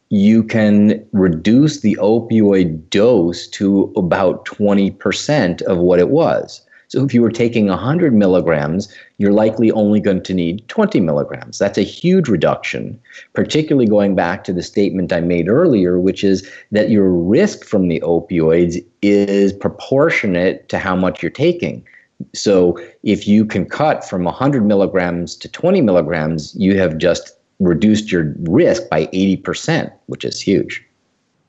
you 0.09 0.43
can 0.43 1.05
reduce 1.13 1.81
the 1.81 1.97
opioid 2.01 2.89
dose 2.91 3.47
to 3.49 3.93
about 3.97 4.45
20% 4.47 5.63
of 5.63 5.79
what 5.79 5.99
it 5.99 6.11
was. 6.11 6.63
So 6.89 7.05
if 7.05 7.13
you 7.13 7.21
were 7.21 7.33
taking 7.33 7.67
100 7.67 8.15
milligrams, 8.15 8.95
you're 9.19 9.33
likely 9.33 9.73
only 9.73 9.99
going 9.99 10.23
to 10.23 10.35
need 10.35 10.67
20 10.69 11.01
milligrams. 11.01 11.59
That's 11.59 11.79
a 11.79 11.83
huge 11.83 12.29
reduction, 12.29 13.01
particularly 13.33 13.89
going 13.89 14.15
back 14.15 14.45
to 14.45 14.53
the 14.53 14.63
statement 14.63 15.13
I 15.13 15.21
made 15.21 15.49
earlier, 15.49 15.99
which 15.99 16.23
is 16.23 16.49
that 16.71 16.91
your 16.91 17.11
risk 17.11 17.65
from 17.65 17.89
the 17.89 18.01
opioids 18.01 18.85
is 19.03 19.53
proportionate 19.53 20.69
to 20.69 20.79
how 20.79 20.95
much 20.95 21.23
you're 21.23 21.31
taking. 21.31 21.85
So 22.33 22.81
if 23.03 23.27
you 23.29 23.45
can 23.45 23.67
cut 23.67 24.09
from 24.09 24.25
100 24.25 24.65
milligrams 24.65 25.37
to 25.37 25.49
20 25.49 25.81
milligrams, 25.83 26.55
you 26.57 26.79
have 26.79 26.99
just 26.99 27.37
reduced 27.61 28.13
your 28.13 28.35
risk 28.41 28.89
by 28.89 29.07
80%, 29.07 29.93
which 30.07 30.25
is 30.25 30.41
huge. 30.41 30.83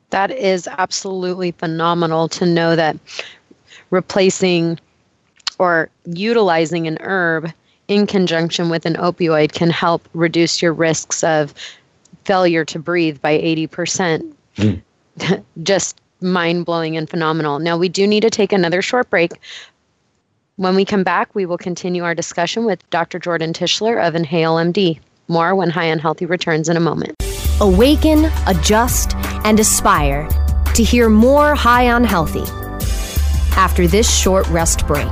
That 0.10 0.32
is 0.32 0.68
absolutely 0.78 1.52
phenomenal 1.52 2.30
to 2.30 2.46
know 2.46 2.76
that 2.76 2.98
replacing 3.90 4.80
or 5.60 5.90
utilizing 6.06 6.88
an 6.88 6.98
herb 7.02 7.52
in 7.88 8.08
conjunction 8.08 8.70
with 8.70 8.86
an 8.86 8.96
opioid 8.96 9.54
can 9.54 9.70
help 9.70 10.08
reduce 10.14 10.62
your 10.62 10.74
risks 10.74 11.24
of 11.24 11.54
failure 12.26 12.66
to 12.66 12.80
breathe 12.80 13.22
by 13.22 13.38
80%. 13.38 14.34
Mm. 14.58 14.82
Just 15.64 16.02
mind 16.22 16.66
blowing 16.66 16.98
and 16.98 17.10
phenomenal. 17.10 17.60
Now, 17.60 17.78
we 17.78 17.90
do 17.90 18.06
need 18.08 18.22
to 18.22 18.30
take 18.30 18.52
another 18.52 18.82
short 18.82 19.10
break, 19.10 19.32
when 20.58 20.76
we 20.76 20.84
come 20.84 21.04
back, 21.04 21.34
we 21.36 21.46
will 21.46 21.58
continue 21.58 22.04
our 22.04 22.16
discussion 22.16 22.66
with 22.66 22.88
Dr. 22.90 23.20
Jordan 23.20 23.54
Tishler 23.54 24.06
of 24.06 24.16
Inhale 24.16 24.56
MD. 24.56 25.00
More 25.28 25.54
when 25.54 25.70
High 25.70 25.92
on 25.92 26.00
Healthy 26.00 26.26
returns 26.26 26.68
in 26.68 26.76
a 26.76 26.80
moment. 26.80 27.16
Awaken, 27.62 28.26
adjust, 28.48 29.16
and 29.46 29.60
aspire 29.60 30.28
to 30.74 30.84
hear 30.84 31.10
more 31.10 31.54
High 31.54 31.92
on 31.92 32.04
Healthy 32.04 32.44
after 33.56 33.88
this 33.88 34.12
short 34.12 34.48
rest 34.48 34.88
break. 34.88 35.08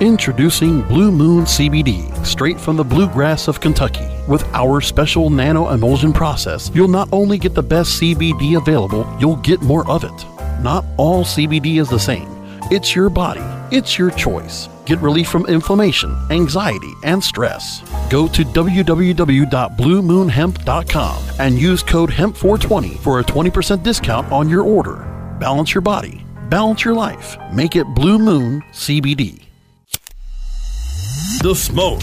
Introducing 0.00 0.82
Blue 0.82 1.12
Moon 1.12 1.44
CBD, 1.44 2.24
straight 2.24 2.58
from 2.58 2.76
the 2.76 2.84
bluegrass 2.84 3.48
of 3.48 3.60
Kentucky. 3.60 4.08
With 4.26 4.44
our 4.54 4.80
special 4.80 5.28
nano 5.28 5.70
emulsion 5.70 6.14
process, 6.14 6.70
you'll 6.72 6.88
not 6.88 7.08
only 7.12 7.36
get 7.36 7.54
the 7.54 7.62
best 7.62 8.00
CBD 8.00 8.56
available, 8.56 9.14
you'll 9.20 9.36
get 9.36 9.60
more 9.60 9.86
of 9.90 10.04
it. 10.04 10.37
Not 10.60 10.84
all 10.96 11.24
CBD 11.24 11.80
is 11.80 11.88
the 11.88 11.98
same. 11.98 12.28
It's 12.70 12.94
your 12.94 13.08
body, 13.10 13.40
it's 13.74 13.98
your 13.98 14.10
choice. 14.10 14.68
Get 14.84 14.98
relief 15.00 15.28
from 15.28 15.46
inflammation, 15.46 16.14
anxiety, 16.30 16.92
and 17.04 17.22
stress. 17.22 17.82
Go 18.10 18.26
to 18.28 18.42
www.bluemoonhemp.com 18.42 21.24
and 21.38 21.58
use 21.58 21.82
code 21.82 22.10
HEMP420 22.10 22.98
for 22.98 23.20
a 23.20 23.24
20% 23.24 23.82
discount 23.82 24.30
on 24.32 24.48
your 24.48 24.62
order. 24.62 25.04
Balance 25.38 25.74
your 25.74 25.82
body, 25.82 26.24
balance 26.48 26.84
your 26.84 26.94
life. 26.94 27.36
Make 27.52 27.76
it 27.76 27.86
Blue 27.94 28.18
Moon 28.18 28.62
CBD. 28.72 29.42
The 31.42 31.54
smoke 31.54 32.02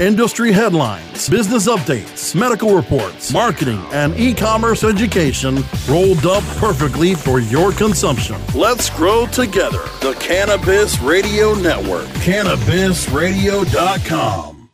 Industry 0.00 0.50
headlines, 0.50 1.28
business 1.28 1.68
updates, 1.68 2.34
medical 2.34 2.74
reports, 2.74 3.32
marketing, 3.32 3.80
and 3.92 4.12
e 4.18 4.34
commerce 4.34 4.82
education 4.82 5.62
rolled 5.88 6.26
up 6.26 6.42
perfectly 6.56 7.14
for 7.14 7.38
your 7.38 7.70
consumption. 7.70 8.34
Let's 8.56 8.90
grow 8.90 9.26
together. 9.26 9.82
The 10.00 10.16
Cannabis 10.18 11.00
Radio 11.00 11.54
Network, 11.54 12.08
cannabisradio.com. 12.26 14.68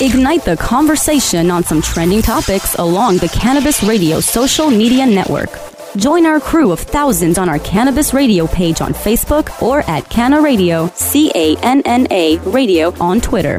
Ignite 0.00 0.46
the 0.46 0.56
conversation 0.56 1.50
on 1.50 1.62
some 1.62 1.82
trending 1.82 2.22
topics 2.22 2.76
along 2.76 3.18
the 3.18 3.28
Cannabis 3.28 3.82
Radio 3.82 4.20
social 4.20 4.70
media 4.70 5.04
network. 5.04 5.50
Join 5.96 6.24
our 6.24 6.38
crew 6.38 6.70
of 6.70 6.78
thousands 6.78 7.36
on 7.36 7.48
our 7.48 7.58
Cannabis 7.58 8.14
Radio 8.14 8.46
page 8.46 8.80
on 8.80 8.94
Facebook 8.94 9.60
or 9.60 9.80
at 9.90 10.08
Canna 10.08 10.40
Radio, 10.40 10.86
C 10.94 11.32
A 11.34 11.56
N 11.64 11.82
N 11.84 12.06
A 12.12 12.38
Radio 12.38 12.94
on 13.00 13.20
Twitter. 13.20 13.58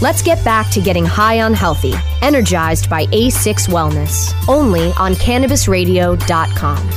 Let's 0.00 0.22
get 0.22 0.42
back 0.46 0.70
to 0.70 0.80
getting 0.80 1.04
high 1.04 1.40
on 1.40 1.52
healthy, 1.52 1.92
energized 2.22 2.88
by 2.88 3.04
A6 3.08 3.68
Wellness, 3.68 4.32
only 4.48 4.92
on 4.92 5.12
cannabisradio.com. 5.12 6.90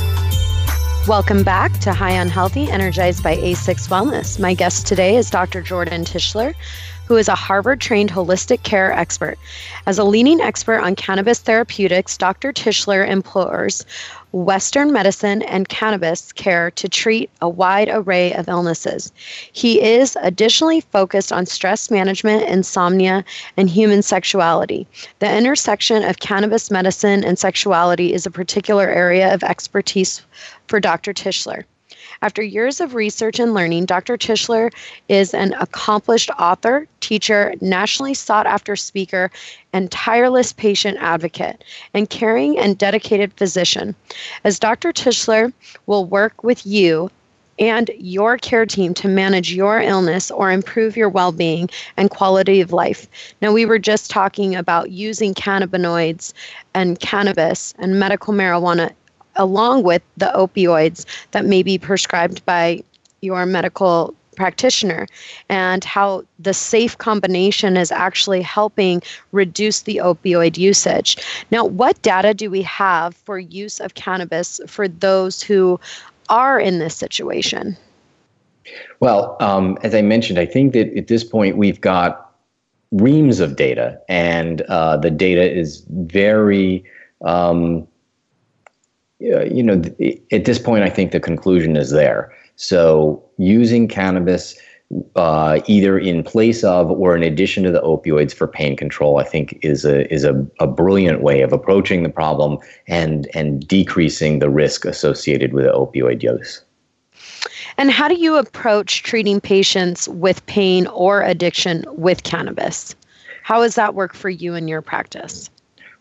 Welcome 1.06 1.44
back 1.44 1.78
to 1.80 1.92
High 1.92 2.18
on 2.18 2.28
Healthy, 2.28 2.70
energized 2.70 3.22
by 3.22 3.36
A6 3.36 3.88
Wellness. 3.88 4.40
My 4.40 4.54
guest 4.54 4.86
today 4.86 5.16
is 5.16 5.28
Dr. 5.28 5.60
Jordan 5.60 6.06
Tishler, 6.06 6.54
who 7.06 7.16
is 7.16 7.28
a 7.28 7.34
Harvard 7.34 7.80
trained 7.80 8.10
holistic 8.10 8.62
care 8.62 8.92
expert. 8.92 9.38
As 9.86 9.98
a 9.98 10.04
leading 10.04 10.40
expert 10.40 10.80
on 10.80 10.96
cannabis 10.96 11.38
therapeutics, 11.38 12.16
Dr. 12.16 12.52
Tishler 12.52 13.06
implores 13.06 13.84
Western 14.32 14.92
medicine 14.92 15.42
and 15.42 15.68
cannabis 15.68 16.32
care 16.32 16.70
to 16.72 16.88
treat 16.88 17.30
a 17.40 17.48
wide 17.48 17.88
array 17.88 18.32
of 18.32 18.48
illnesses. 18.48 19.12
He 19.52 19.80
is 19.80 20.16
additionally 20.22 20.80
focused 20.80 21.32
on 21.32 21.46
stress 21.46 21.90
management, 21.90 22.48
insomnia, 22.48 23.24
and 23.56 23.70
human 23.70 24.02
sexuality. 24.02 24.88
The 25.20 25.36
intersection 25.36 26.02
of 26.02 26.18
cannabis 26.18 26.70
medicine 26.70 27.22
and 27.22 27.38
sexuality 27.38 28.12
is 28.12 28.26
a 28.26 28.30
particular 28.30 28.88
area 28.88 29.32
of 29.32 29.44
expertise 29.44 30.22
for 30.66 30.80
Dr. 30.80 31.12
Tishler. 31.12 31.64
After 32.24 32.42
years 32.42 32.80
of 32.80 32.94
research 32.94 33.38
and 33.38 33.52
learning, 33.52 33.84
Dr. 33.84 34.16
Tishler 34.16 34.72
is 35.10 35.34
an 35.34 35.52
accomplished 35.60 36.30
author, 36.38 36.88
teacher, 37.00 37.52
nationally 37.60 38.14
sought 38.14 38.46
after 38.46 38.76
speaker, 38.76 39.30
and 39.74 39.90
tireless 39.90 40.50
patient 40.50 40.96
advocate, 41.02 41.62
and 41.92 42.08
caring 42.08 42.58
and 42.58 42.78
dedicated 42.78 43.34
physician. 43.34 43.94
As 44.42 44.58
Dr. 44.58 44.90
Tishler 44.90 45.52
will 45.84 46.06
work 46.06 46.42
with 46.42 46.66
you 46.66 47.10
and 47.58 47.90
your 47.98 48.38
care 48.38 48.64
team 48.64 48.94
to 48.94 49.06
manage 49.06 49.52
your 49.52 49.78
illness 49.82 50.30
or 50.30 50.50
improve 50.50 50.96
your 50.96 51.10
well 51.10 51.30
being 51.30 51.68
and 51.98 52.08
quality 52.08 52.62
of 52.62 52.72
life. 52.72 53.06
Now, 53.42 53.52
we 53.52 53.66
were 53.66 53.78
just 53.78 54.10
talking 54.10 54.56
about 54.56 54.90
using 54.90 55.34
cannabinoids 55.34 56.32
and 56.72 56.98
cannabis 56.98 57.74
and 57.78 58.00
medical 58.00 58.32
marijuana 58.32 58.92
along 59.36 59.82
with 59.82 60.02
the 60.16 60.32
opioids 60.34 61.04
that 61.32 61.44
may 61.44 61.62
be 61.62 61.78
prescribed 61.78 62.44
by 62.44 62.82
your 63.20 63.46
medical 63.46 64.14
practitioner 64.34 65.06
and 65.48 65.84
how 65.84 66.24
the 66.38 66.52
safe 66.52 66.98
combination 66.98 67.76
is 67.76 67.92
actually 67.92 68.42
helping 68.42 69.02
reduce 69.32 69.82
the 69.82 70.00
opioid 70.02 70.58
usage. 70.58 71.16
Now, 71.50 71.64
what 71.64 72.00
data 72.02 72.34
do 72.34 72.50
we 72.50 72.62
have 72.62 73.14
for 73.14 73.38
use 73.38 73.80
of 73.80 73.94
cannabis 73.94 74.60
for 74.66 74.88
those 74.88 75.42
who 75.42 75.80
are 76.28 76.58
in 76.58 76.78
this 76.78 76.96
situation? 76.96 77.76
Well, 79.00 79.36
um, 79.40 79.78
as 79.82 79.94
I 79.94 80.02
mentioned, 80.02 80.38
I 80.38 80.46
think 80.46 80.72
that 80.72 80.96
at 80.96 81.06
this 81.06 81.22
point 81.22 81.56
we've 81.56 81.80
got 81.80 82.32
reams 82.92 83.40
of 83.40 83.56
data, 83.56 84.00
and 84.08 84.62
uh, 84.62 84.96
the 84.96 85.10
data 85.10 85.50
is 85.50 85.84
very 85.90 86.84
um, 87.24 87.86
you 89.24 89.62
know, 89.62 89.82
at 90.32 90.44
this 90.44 90.58
point, 90.58 90.84
I 90.84 90.90
think 90.90 91.12
the 91.12 91.20
conclusion 91.20 91.76
is 91.76 91.90
there. 91.90 92.32
So 92.56 93.22
using 93.38 93.88
cannabis 93.88 94.56
uh, 95.16 95.60
either 95.66 95.98
in 95.98 96.22
place 96.22 96.62
of 96.62 96.90
or 96.90 97.16
in 97.16 97.22
addition 97.22 97.64
to 97.64 97.70
the 97.70 97.80
opioids 97.80 98.34
for 98.34 98.46
pain 98.46 98.76
control, 98.76 99.18
I 99.18 99.24
think 99.24 99.58
is 99.62 99.84
a 99.84 100.12
is 100.12 100.24
a, 100.24 100.46
a 100.60 100.66
brilliant 100.66 101.22
way 101.22 101.40
of 101.40 101.52
approaching 101.52 102.02
the 102.02 102.08
problem 102.08 102.58
and 102.86 103.28
and 103.34 103.66
decreasing 103.66 104.38
the 104.38 104.50
risk 104.50 104.84
associated 104.84 105.52
with 105.52 105.66
opioid 105.66 106.22
use. 106.22 106.62
And 107.76 107.90
how 107.90 108.08
do 108.08 108.14
you 108.14 108.36
approach 108.36 109.02
treating 109.02 109.40
patients 109.40 110.08
with 110.08 110.44
pain 110.46 110.86
or 110.88 111.22
addiction 111.22 111.84
with 111.88 112.22
cannabis? 112.22 112.94
How 113.42 113.60
does 113.60 113.74
that 113.74 113.94
work 113.94 114.14
for 114.14 114.30
you 114.30 114.54
in 114.54 114.68
your 114.68 114.82
practice? 114.82 115.50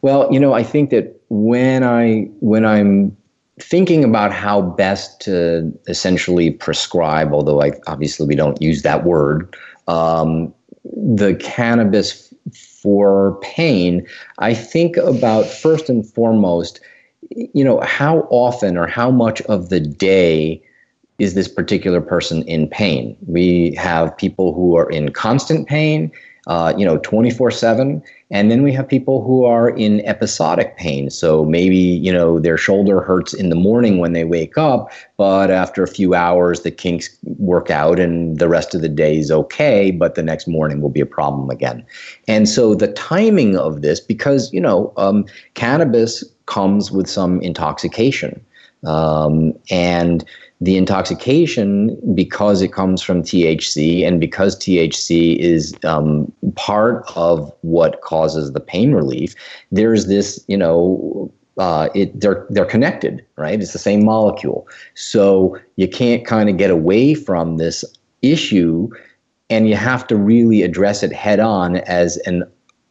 Well, 0.03 0.27
you 0.31 0.39
know, 0.39 0.53
I 0.53 0.63
think 0.63 0.89
that 0.89 1.17
when 1.29 1.81
I 1.81 2.29
when 2.41 2.65
I'm 2.65 3.15
thinking 3.59 4.03
about 4.03 4.33
how 4.33 4.61
best 4.61 5.21
to 5.21 5.71
essentially 5.87 6.51
prescribe, 6.51 7.31
although 7.31 7.61
I, 7.61 7.71
obviously 7.87 8.27
we 8.27 8.35
don't 8.35 8.61
use 8.61 8.81
that 8.81 9.05
word, 9.05 9.55
um, 9.87 10.53
the 10.83 11.35
cannabis 11.35 12.33
for 12.53 13.39
pain, 13.39 14.05
I 14.39 14.53
think 14.53 14.97
about 14.97 15.45
first 15.45 15.87
and 15.87 16.05
foremost, 16.05 16.81
you 17.29 17.63
know, 17.63 17.79
how 17.79 18.27
often 18.29 18.77
or 18.77 18.87
how 18.87 19.09
much 19.09 19.41
of 19.43 19.69
the 19.69 19.79
day 19.79 20.61
is 21.17 21.33
this 21.33 21.47
particular 21.47 22.01
person 22.01 22.43
in 22.43 22.67
pain? 22.67 23.15
We 23.25 23.73
have 23.75 24.17
people 24.17 24.53
who 24.53 24.75
are 24.75 24.89
in 24.89 25.13
constant 25.13 25.65
pain 25.65 26.11
uh, 26.47 26.73
you 26.77 26.85
know, 26.85 26.97
24 26.97 27.51
7. 27.51 28.03
And 28.31 28.49
then 28.49 28.63
we 28.63 28.73
have 28.73 28.87
people 28.87 29.23
who 29.23 29.45
are 29.45 29.69
in 29.69 30.05
episodic 30.05 30.75
pain. 30.77 31.09
So 31.09 31.45
maybe, 31.45 31.77
you 31.77 32.11
know, 32.11 32.39
their 32.39 32.57
shoulder 32.57 33.01
hurts 33.01 33.33
in 33.33 33.49
the 33.49 33.55
morning 33.55 33.99
when 33.99 34.13
they 34.13 34.23
wake 34.23 34.57
up, 34.57 34.91
but 35.17 35.51
after 35.51 35.83
a 35.83 35.87
few 35.87 36.15
hours, 36.15 36.61
the 36.61 36.71
kinks 36.71 37.15
work 37.37 37.69
out 37.69 37.99
and 37.99 38.39
the 38.39 38.49
rest 38.49 38.73
of 38.73 38.81
the 38.81 38.89
day 38.89 39.17
is 39.17 39.31
okay, 39.31 39.91
but 39.91 40.15
the 40.15 40.23
next 40.23 40.47
morning 40.47 40.81
will 40.81 40.89
be 40.89 40.99
a 40.99 41.05
problem 41.05 41.49
again. 41.49 41.85
And 42.27 42.49
so 42.49 42.75
the 42.75 42.91
timing 42.91 43.55
of 43.55 43.81
this, 43.81 43.99
because, 43.99 44.51
you 44.51 44.61
know, 44.61 44.91
um, 44.97 45.25
cannabis 45.53 46.23
comes 46.47 46.91
with 46.91 47.07
some 47.07 47.39
intoxication. 47.41 48.43
Um, 48.83 49.53
and 49.69 50.25
the 50.61 50.77
intoxication, 50.77 51.97
because 52.15 52.61
it 52.61 52.71
comes 52.71 53.01
from 53.01 53.21
THC 53.21 54.07
and 54.07 54.19
because 54.19 54.57
THC 54.57 55.37
is 55.37 55.73
um, 55.83 56.31
part 56.55 57.03
of 57.15 57.53
what 57.61 58.01
causes 58.01 58.53
the 58.53 58.59
pain 58.59 58.93
relief, 58.93 59.35
there's 59.71 60.07
this, 60.07 60.43
you 60.47 60.57
know, 60.57 61.31
uh, 61.57 61.89
it 61.93 62.19
they're 62.19 62.47
they're 62.49 62.65
connected, 62.65 63.23
right? 63.37 63.61
It's 63.61 63.73
the 63.73 63.79
same 63.79 64.03
molecule, 64.03 64.67
so 64.95 65.59
you 65.75 65.87
can't 65.87 66.25
kind 66.25 66.49
of 66.49 66.57
get 66.57 66.71
away 66.71 67.13
from 67.13 67.57
this 67.57 67.85
issue, 68.23 68.89
and 69.49 69.67
you 69.67 69.75
have 69.75 70.07
to 70.07 70.15
really 70.15 70.63
address 70.63 71.03
it 71.03 71.11
head 71.11 71.39
on 71.39 71.77
as 71.77 72.17
an 72.25 72.43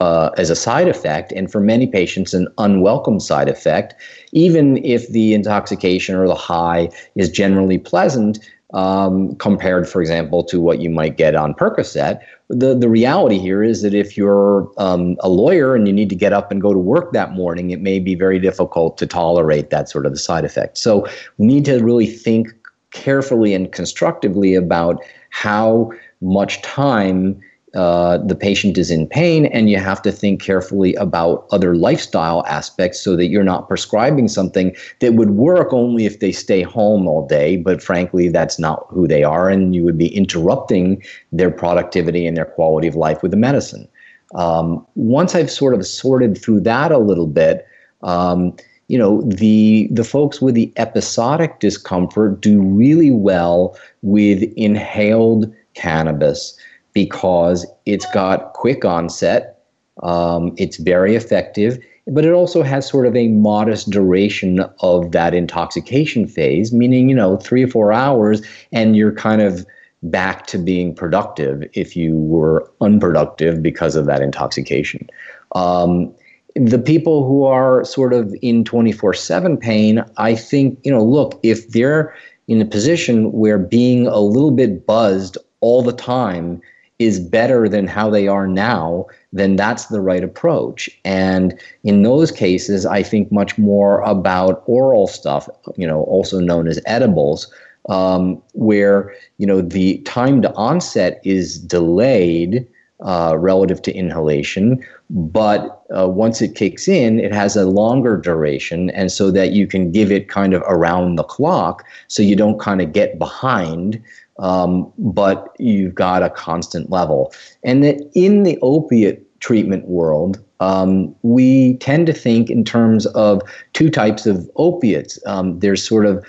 uh, 0.03 0.31
as 0.37 0.51
a 0.51 0.57
side 0.57 0.88
effect, 0.88 1.31
and 1.33 1.53
for 1.53 1.61
many 1.61 1.87
patients, 1.87 2.35
an 2.35 2.49
unwelcome 2.59 3.21
side 3.21 3.49
effect, 3.49 3.95
even 4.33 4.85
if 4.85 5.09
the 5.11 5.33
intoxication 5.33 6.17
or 6.17 6.27
the 6.27 6.43
high 6.53 6.91
is 7.15 7.31
generally 7.31 7.79
pleasant. 7.79 8.38
Um, 8.75 9.37
compared, 9.37 9.87
for 9.87 10.01
example, 10.01 10.43
to 10.45 10.59
what 10.59 10.81
you 10.81 10.88
might 10.88 11.19
get 11.19 11.35
on 11.35 11.53
Percocet, 11.53 12.21
the 12.49 12.75
the 12.75 12.88
reality 12.88 13.38
here 13.38 13.62
is 13.62 13.83
that 13.83 13.93
if 13.93 14.17
you're 14.17 14.67
um, 14.79 15.17
a 15.21 15.29
lawyer 15.29 15.77
and 15.77 15.87
you 15.87 15.93
need 15.93 16.09
to 16.09 16.17
get 16.17 16.33
up 16.33 16.51
and 16.51 16.62
go 16.62 16.73
to 16.73 16.79
work 16.79 17.12
that 17.12 17.33
morning, 17.33 17.71
it 17.71 17.83
may 17.83 17.99
be 18.01 18.15
very 18.15 18.38
difficult 18.38 18.97
to 18.97 19.07
tolerate 19.07 19.69
that 19.69 19.91
sort 19.91 20.07
of 20.07 20.19
side 20.19 20.47
effect. 20.47 20.79
So 20.79 21.07
we 21.37 21.47
need 21.47 21.67
to 21.67 21.85
really 21.85 22.07
think 22.07 22.49
carefully 22.93 23.53
and 23.55 23.71
constructively 23.71 24.55
about 24.55 25.05
how 25.29 25.93
much 26.23 26.62
time 26.62 27.43
uh, 27.74 28.18
the 28.18 28.35
patient 28.35 28.76
is 28.76 28.90
in 28.90 29.06
pain, 29.06 29.46
and 29.46 29.70
you 29.70 29.78
have 29.78 30.02
to 30.02 30.12
think 30.12 30.42
carefully 30.42 30.94
about 30.96 31.46
other 31.52 31.74
lifestyle 31.74 32.44
aspects 32.46 33.00
so 33.00 33.16
that 33.16 33.28
you're 33.28 33.42
not 33.42 33.66
prescribing 33.66 34.28
something 34.28 34.76
that 35.00 35.14
would 35.14 35.30
work 35.30 35.72
only 35.72 36.04
if 36.04 36.20
they 36.20 36.32
stay 36.32 36.62
home 36.62 37.08
all 37.08 37.26
day. 37.26 37.56
But 37.56 37.82
frankly, 37.82 38.28
that's 38.28 38.58
not 38.58 38.87
who 38.90 39.08
they 39.08 39.24
are, 39.24 39.48
and 39.48 39.74
you 39.74 39.85
would 39.85 39.96
be 39.96 40.14
interrupting 40.14 41.02
their 41.32 41.50
productivity 41.50 42.26
and 42.26 42.37
their 42.37 42.44
quality 42.44 42.88
of 42.88 42.94
life 42.94 43.22
with 43.22 43.30
the 43.30 43.38
medicine. 43.38 43.88
Um, 44.35 44.87
once 44.94 45.35
I've 45.35 45.50
sort 45.50 45.74
of 45.74 45.87
sorted 45.87 46.37
through 46.37 46.61
that 46.61 46.92
a 46.92 46.98
little 46.98 47.26
bit, 47.26 47.66
um, 48.02 48.54
you 48.88 48.98
know 48.98 49.22
the 49.22 49.88
the 49.90 50.04
folks 50.04 50.42
with 50.42 50.54
the 50.54 50.70
episodic 50.76 51.61
discomfort 51.61 52.42
do 52.42 52.61
really 52.61 53.11
well 53.11 53.78
with 54.02 54.42
inhaled 54.56 55.50
cannabis 55.72 56.58
because 56.92 57.66
it's 57.87 58.07
got 58.12 58.52
quick 58.52 58.85
onset, 58.85 59.59
um, 60.02 60.55
it's 60.57 60.76
very 60.76 61.14
effective, 61.14 61.78
but 62.07 62.24
it 62.24 62.33
also 62.33 62.62
has 62.62 62.88
sort 62.88 63.07
of 63.07 63.14
a 63.14 63.28
modest 63.28 63.90
duration 63.90 64.61
of 64.81 65.12
that 65.12 65.35
intoxication 65.35 66.26
phase, 66.26 66.72
meaning, 66.72 67.09
you 67.09 67.14
know, 67.14 67.37
three 67.37 67.62
or 67.62 67.68
four 67.68 67.92
hours, 67.92 68.42
and 68.72 68.96
you're 68.96 69.14
kind 69.14 69.40
of 69.40 69.64
back 70.02 70.46
to 70.48 70.59
being 70.59 70.94
productive 70.94 71.62
if 71.74 71.96
you 71.96 72.16
were 72.16 72.68
unproductive 72.81 73.62
because 73.62 73.94
of 73.94 74.07
that 74.07 74.20
intoxication. 74.20 75.09
Um, 75.55 76.12
the 76.57 76.78
people 76.78 77.26
who 77.26 77.44
are 77.44 77.85
sort 77.85 78.12
of 78.12 78.35
in 78.42 78.64
24 78.64 79.14
7 79.14 79.57
pain, 79.57 80.05
I 80.16 80.35
think, 80.35 80.78
you 80.85 80.90
know, 80.90 81.02
look, 81.02 81.38
if 81.42 81.68
they're 81.68 82.14
in 82.48 82.61
a 82.61 82.66
position 82.66 83.33
where 83.33 83.59
being 83.59 84.07
a 84.07 84.18
little 84.18 84.50
bit 84.50 84.87
buzzed 84.87 85.38
all 85.61 85.83
the 85.83 85.92
time 85.92 86.61
is 87.05 87.21
better 87.21 87.69
than 87.69 87.87
how 87.87 88.11
they 88.11 88.29
are 88.29 88.47
now, 88.47 89.07
then 89.33 89.57
that's 89.57 89.87
the 89.87 90.01
right 90.01 90.25
approach. 90.25 90.91
And 91.05 91.59
in 91.85 92.03
those 92.03 92.31
cases, 92.31 92.87
I 92.87 93.03
think 93.03 93.33
much 93.33 93.59
more 93.59 94.01
about 94.03 94.62
oral 94.67 95.07
stuff, 95.07 95.49
you 95.77 95.87
know, 95.87 96.03
also 96.05 96.41
known 96.41 96.69
as 96.69 96.81
edibles, 96.87 97.53
um, 97.88 98.41
where 98.53 99.12
you 99.38 99.47
know 99.47 99.61
the 99.61 99.99
time 99.99 100.43
to 100.43 100.55
onset 100.55 101.21
is 101.25 101.59
delayed 101.59 102.67
uh, 103.05 103.37
relative 103.37 103.83
to 103.83 103.93
inhalation, 103.93 104.85
but 105.11 105.83
uh, 105.97 106.09
once 106.09 106.41
it 106.41 106.55
kicks 106.55 106.87
in, 106.87 107.19
it 107.19 107.35
has 107.35 107.57
a 107.57 107.65
longer 107.65 108.17
duration, 108.17 108.91
and 108.91 109.11
so 109.11 109.31
that 109.33 109.51
you 109.53 109.67
can 109.67 109.91
give 109.91 110.12
it 110.12 110.29
kind 110.29 110.55
of 110.55 110.62
around 110.62 111.17
the 111.17 111.25
clock, 111.25 111.85
so 112.07 112.23
you 112.23 112.37
don't 112.37 112.61
kind 112.61 112.81
of 112.81 112.93
get 112.93 113.19
behind 113.19 114.01
um, 114.42 114.92
but 114.98 115.55
you've 115.59 115.94
got 115.94 116.22
a 116.22 116.28
constant 116.28 116.90
level. 116.90 117.33
And 117.64 117.83
that 117.85 118.11
in 118.14 118.42
the 118.42 118.59
opiate 118.61 119.40
treatment 119.40 119.88
world, 119.88 120.42
um, 120.61 121.14
we 121.22 121.74
tend 121.78 122.07
to 122.07 122.12
think 122.12 122.50
in 122.50 122.64
terms 122.64 123.07
of 123.07 123.42
two 123.72 123.90
types 123.90 124.26
of 124.26 124.48
opiates. 124.57 125.18
Um, 125.26 125.59
there's 125.59 125.87
sort 125.87 126.07
of 126.07 126.24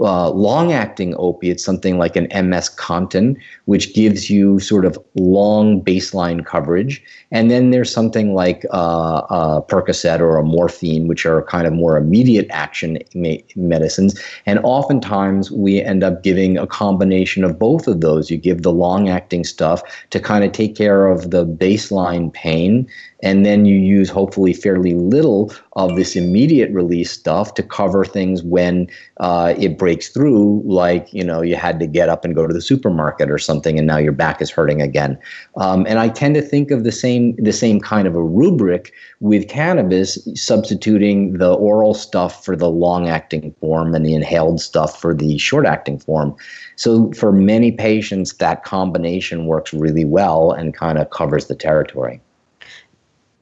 uh, 0.00 0.30
long 0.30 0.72
acting 0.72 1.14
opiates, 1.18 1.64
something 1.64 1.98
like 1.98 2.14
an 2.14 2.28
MS 2.48 2.70
Contin, 2.70 3.36
which 3.64 3.94
gives 3.94 4.30
you 4.30 4.60
sort 4.60 4.84
of 4.84 4.98
long 5.16 5.82
baseline 5.82 6.44
coverage. 6.44 7.02
And 7.32 7.50
then 7.50 7.70
there's 7.70 7.92
something 7.92 8.34
like 8.34 8.64
uh, 8.72 9.22
a 9.28 9.62
Percocet 9.62 10.20
or 10.20 10.38
a 10.38 10.44
morphine, 10.44 11.08
which 11.08 11.26
are 11.26 11.42
kind 11.42 11.66
of 11.66 11.72
more 11.72 11.96
immediate 11.96 12.46
action 12.50 12.98
me- 13.14 13.44
medicines. 13.56 14.20
And 14.46 14.60
oftentimes 14.62 15.50
we 15.50 15.82
end 15.82 16.04
up 16.04 16.22
giving 16.22 16.58
a 16.58 16.66
combination 16.66 17.42
of 17.42 17.58
both 17.58 17.88
of 17.88 18.00
those. 18.00 18.30
You 18.30 18.36
give 18.38 18.62
the 18.62 18.72
long 18.72 19.08
acting 19.08 19.44
stuff 19.44 19.82
to 20.10 20.20
kind 20.20 20.44
of 20.44 20.52
take 20.52 20.76
care 20.76 21.06
of 21.06 21.30
the 21.30 21.44
baseline 21.44 22.32
pain 22.32 22.88
and 23.20 23.44
then 23.44 23.66
you 23.66 23.76
use 23.76 24.08
hopefully 24.08 24.52
fairly 24.52 24.94
little 24.94 25.52
of 25.72 25.96
this 25.96 26.14
immediate 26.14 26.70
release 26.70 27.10
stuff 27.10 27.54
to 27.54 27.62
cover 27.62 28.04
things 28.04 28.42
when 28.42 28.88
uh, 29.18 29.54
it 29.58 29.78
breaks 29.78 30.08
through 30.08 30.62
like 30.64 31.12
you 31.12 31.24
know 31.24 31.42
you 31.42 31.56
had 31.56 31.80
to 31.80 31.86
get 31.86 32.08
up 32.08 32.24
and 32.24 32.34
go 32.34 32.46
to 32.46 32.54
the 32.54 32.60
supermarket 32.60 33.30
or 33.30 33.38
something 33.38 33.78
and 33.78 33.86
now 33.86 33.96
your 33.96 34.12
back 34.12 34.40
is 34.40 34.50
hurting 34.50 34.82
again. 34.82 35.18
Um, 35.56 35.86
and 35.86 35.98
i 35.98 36.08
tend 36.08 36.34
to 36.36 36.42
think 36.42 36.70
of 36.70 36.84
the 36.84 36.92
same 36.92 37.34
the 37.36 37.52
same 37.52 37.80
kind 37.80 38.06
of 38.06 38.14
a 38.14 38.22
rubric 38.22 38.92
with 39.20 39.48
cannabis 39.48 40.18
substituting 40.34 41.38
the 41.38 41.54
oral 41.54 41.94
stuff 41.94 42.44
for 42.44 42.54
the 42.54 42.68
long 42.68 43.08
acting 43.08 43.54
form 43.60 43.94
and 43.94 44.06
the 44.06 44.14
inhaled 44.14 44.60
stuff 44.60 45.00
for 45.00 45.14
the 45.14 45.38
short 45.38 45.66
acting 45.66 45.98
form. 45.98 46.36
So 46.76 47.12
for 47.12 47.32
many 47.32 47.72
patients 47.72 48.34
that 48.34 48.64
combination 48.64 49.46
works 49.46 49.72
really 49.72 50.04
well 50.04 50.52
and 50.52 50.72
kind 50.74 50.98
of 50.98 51.10
covers 51.10 51.46
the 51.46 51.56
territory 51.56 52.20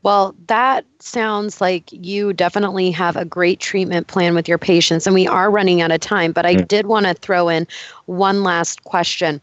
well, 0.06 0.36
that 0.46 0.84
sounds 1.00 1.60
like 1.60 1.90
you 1.90 2.32
definitely 2.32 2.92
have 2.92 3.16
a 3.16 3.24
great 3.24 3.58
treatment 3.58 4.06
plan 4.06 4.36
with 4.36 4.46
your 4.46 4.56
patients, 4.56 5.04
and 5.04 5.14
we 5.14 5.26
are 5.26 5.50
running 5.50 5.82
out 5.82 5.90
of 5.90 5.98
time. 5.98 6.30
But 6.30 6.46
I 6.46 6.54
mm. 6.54 6.68
did 6.68 6.86
want 6.86 7.06
to 7.06 7.14
throw 7.14 7.48
in 7.48 7.66
one 8.04 8.44
last 8.44 8.84
question 8.84 9.40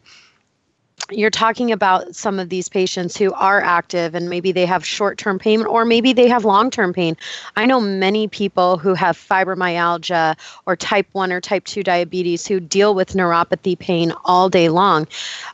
you're 1.10 1.30
talking 1.30 1.70
about 1.70 2.14
some 2.16 2.38
of 2.38 2.48
these 2.48 2.68
patients 2.68 3.16
who 3.16 3.32
are 3.34 3.60
active 3.60 4.14
and 4.14 4.30
maybe 4.30 4.52
they 4.52 4.64
have 4.64 4.86
short 4.86 5.18
term 5.18 5.38
pain 5.38 5.62
or 5.66 5.84
maybe 5.84 6.12
they 6.14 6.28
have 6.28 6.44
long 6.44 6.70
term 6.70 6.94
pain. 6.94 7.16
I 7.56 7.66
know 7.66 7.80
many 7.80 8.26
people 8.26 8.78
who 8.78 8.94
have 8.94 9.16
fibromyalgia 9.16 10.36
or 10.66 10.76
type 10.76 11.06
1 11.12 11.30
or 11.30 11.40
type 11.40 11.64
2 11.64 11.82
diabetes 11.82 12.46
who 12.46 12.58
deal 12.58 12.94
with 12.94 13.12
neuropathy 13.12 13.78
pain 13.78 14.14
all 14.24 14.48
day 14.48 14.70
long. 14.70 15.06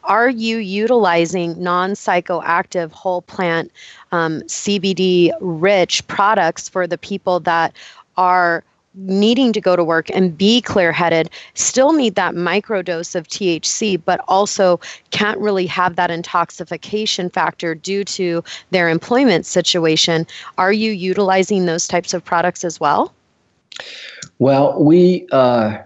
Are 0.04 0.28
you 0.28 0.58
utilizing 0.58 1.60
non 1.60 1.92
psychoactive 1.92 2.92
whole 2.92 3.22
plant 3.22 3.72
um, 4.12 4.42
CBD 4.42 5.32
rich 5.40 6.06
products 6.06 6.68
for 6.68 6.86
the 6.86 6.98
people 6.98 7.40
that 7.40 7.74
are 8.16 8.62
needing 8.94 9.52
to 9.52 9.60
go 9.60 9.76
to 9.76 9.84
work 9.84 10.10
and 10.10 10.36
be 10.36 10.60
clear 10.60 10.92
headed 10.92 11.30
still 11.54 11.92
need 11.92 12.14
that 12.16 12.34
micro 12.34 12.82
dose 12.82 13.14
of 13.14 13.28
THC, 13.28 14.00
but 14.04 14.20
also 14.26 14.80
can't 15.10 15.38
really 15.38 15.66
have 15.66 15.96
that 15.96 16.10
intoxication 16.10 17.30
factor 17.30 17.74
due 17.74 18.04
to 18.04 18.42
their 18.70 18.88
employment 18.88 19.46
situation. 19.46 20.26
Are 20.58 20.72
you 20.72 20.90
utilizing 20.90 21.66
those 21.66 21.86
types 21.86 22.12
of 22.14 22.24
products 22.24 22.64
as 22.64 22.80
well? 22.80 23.14
Well, 24.38 24.82
we 24.82 25.26
uh, 25.32 25.78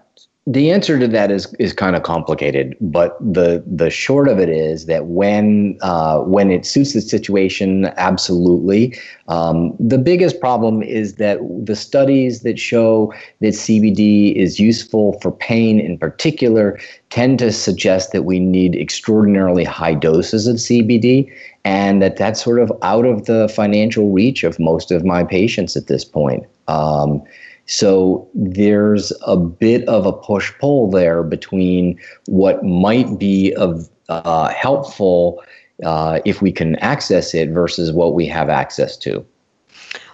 the 0.46 0.70
answer 0.70 0.98
to 0.98 1.09
that 1.09 1.30
is 1.30 1.52
is 1.59 1.72
kind 1.72 1.96
of 1.96 2.02
complicated, 2.02 2.76
but 2.78 3.16
the 3.18 3.64
the 3.66 3.88
short 3.88 4.28
of 4.28 4.38
it 4.38 4.50
is 4.50 4.85
that 4.85 5.07
when 5.07 5.78
uh, 5.80 6.18
when 6.18 6.50
it 6.50 6.66
suits 6.66 6.92
the 6.92 7.00
situation, 7.00 7.87
absolutely. 7.96 8.94
Um, 9.28 9.74
the 9.80 9.96
biggest 9.96 10.40
problem 10.40 10.83
is 10.83 11.14
that 11.14 11.38
the 11.64 11.74
studies 11.74 12.42
that 12.42 12.59
show 12.59 13.14
that 13.40 13.54
CBD 13.54 14.35
is 14.35 14.61
useful 14.61 15.18
for 15.20 15.33
pain 15.33 15.80
in 15.80 15.96
particular 15.96 16.78
tend 17.09 17.38
to 17.38 17.50
suggest 17.50 18.12
that 18.12 18.24
we 18.24 18.38
need 18.38 18.76
extraordinarily 18.76 19.64
high 19.64 19.94
doses 19.94 20.46
of 20.46 20.57
CBD, 20.57 21.33
and 21.64 22.02
that 22.02 22.16
that's 22.16 22.44
sort 22.44 22.61
of 22.61 22.70
out 22.83 23.07
of 23.07 23.24
the 23.24 23.48
financial 23.48 24.11
reach 24.11 24.44
of 24.44 24.61
most 24.61 24.90
of 24.90 25.07
my 25.07 25.24
patients 25.24 25.74
at 25.74 25.87
this 25.87 26.04
point. 26.04 26.44
Um, 26.68 27.22
so 27.66 28.29
there's 28.35 29.12
a 29.27 29.37
bit 29.37 29.88
of 29.88 30.07
a 30.07 30.12
push 30.12 30.53
pull 30.59 30.90
there 30.90 31.22
between 31.22 31.98
what 32.27 32.62
might 32.64 33.18
be 33.18 33.55
of 33.55 33.88
uh, 34.09 34.48
helpful 34.48 35.42
uh, 35.83 36.20
if 36.24 36.42
we 36.42 36.53
can 36.53 36.77
access 36.77 37.35
it 37.35 37.50
versus 37.50 37.90
what 37.92 38.14
we 38.14 38.27
have 38.27 38.48
access 38.48 38.96
to. 38.98 39.24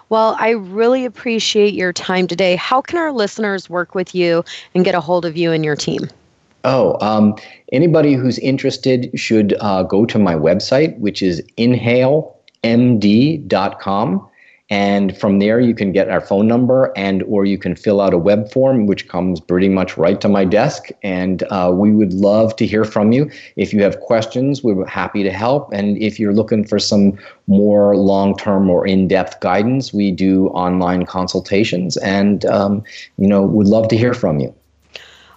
Well, 0.09 0.35
I 0.39 0.49
really 0.51 1.05
appreciate 1.05 1.73
your 1.73 1.93
time 1.93 2.27
today. 2.27 2.55
How 2.57 2.81
can 2.81 2.97
our 2.97 3.13
listeners 3.13 3.69
work 3.69 3.95
with 3.95 4.13
you 4.13 4.43
and 4.75 4.83
get 4.83 4.95
a 4.95 4.99
hold 4.99 5.25
of 5.25 5.37
you 5.37 5.53
and 5.53 5.63
your 5.63 5.75
team? 5.75 6.09
Oh, 6.63 6.97
um, 7.05 7.35
anybody 7.71 8.13
who's 8.13 8.37
interested 8.39 9.09
should 9.15 9.55
uh, 9.61 9.83
go 9.83 10.05
to 10.05 10.19
my 10.19 10.35
website, 10.35 10.97
which 10.99 11.21
is 11.21 11.41
inhalemd.com 11.57 12.31
and 14.71 15.17
from 15.17 15.39
there 15.39 15.59
you 15.59 15.75
can 15.75 15.91
get 15.91 16.09
our 16.09 16.21
phone 16.21 16.47
number 16.47 16.93
and 16.95 17.23
or 17.23 17.43
you 17.43 17.57
can 17.57 17.75
fill 17.75 17.99
out 17.99 18.13
a 18.13 18.17
web 18.17 18.49
form 18.49 18.87
which 18.87 19.09
comes 19.09 19.41
pretty 19.41 19.67
much 19.67 19.97
right 19.97 20.21
to 20.21 20.29
my 20.29 20.45
desk. 20.45 20.87
And 21.03 21.43
uh, 21.51 21.71
we 21.75 21.91
would 21.91 22.13
love 22.13 22.55
to 22.55 22.65
hear 22.65 22.85
from 22.85 23.11
you. 23.11 23.29
If 23.57 23.73
you 23.73 23.83
have 23.83 23.99
questions 23.99 24.63
we're 24.63 24.85
happy 24.85 25.23
to 25.23 25.31
help. 25.31 25.73
And 25.73 25.97
if 25.97 26.19
you're 26.19 26.33
looking 26.33 26.65
for 26.65 26.79
some 26.79 27.19
more 27.47 27.97
long-term 27.97 28.69
or 28.69 28.87
in-depth 28.87 29.41
guidance 29.41 29.93
we 29.93 30.09
do 30.09 30.47
online 30.47 31.05
consultations. 31.05 31.97
And 31.97 32.45
um, 32.45 32.83
you 33.17 33.27
know 33.27 33.41
we'd 33.43 33.67
love 33.67 33.89
to 33.89 33.97
hear 33.97 34.13
from 34.13 34.39
you. 34.39 34.55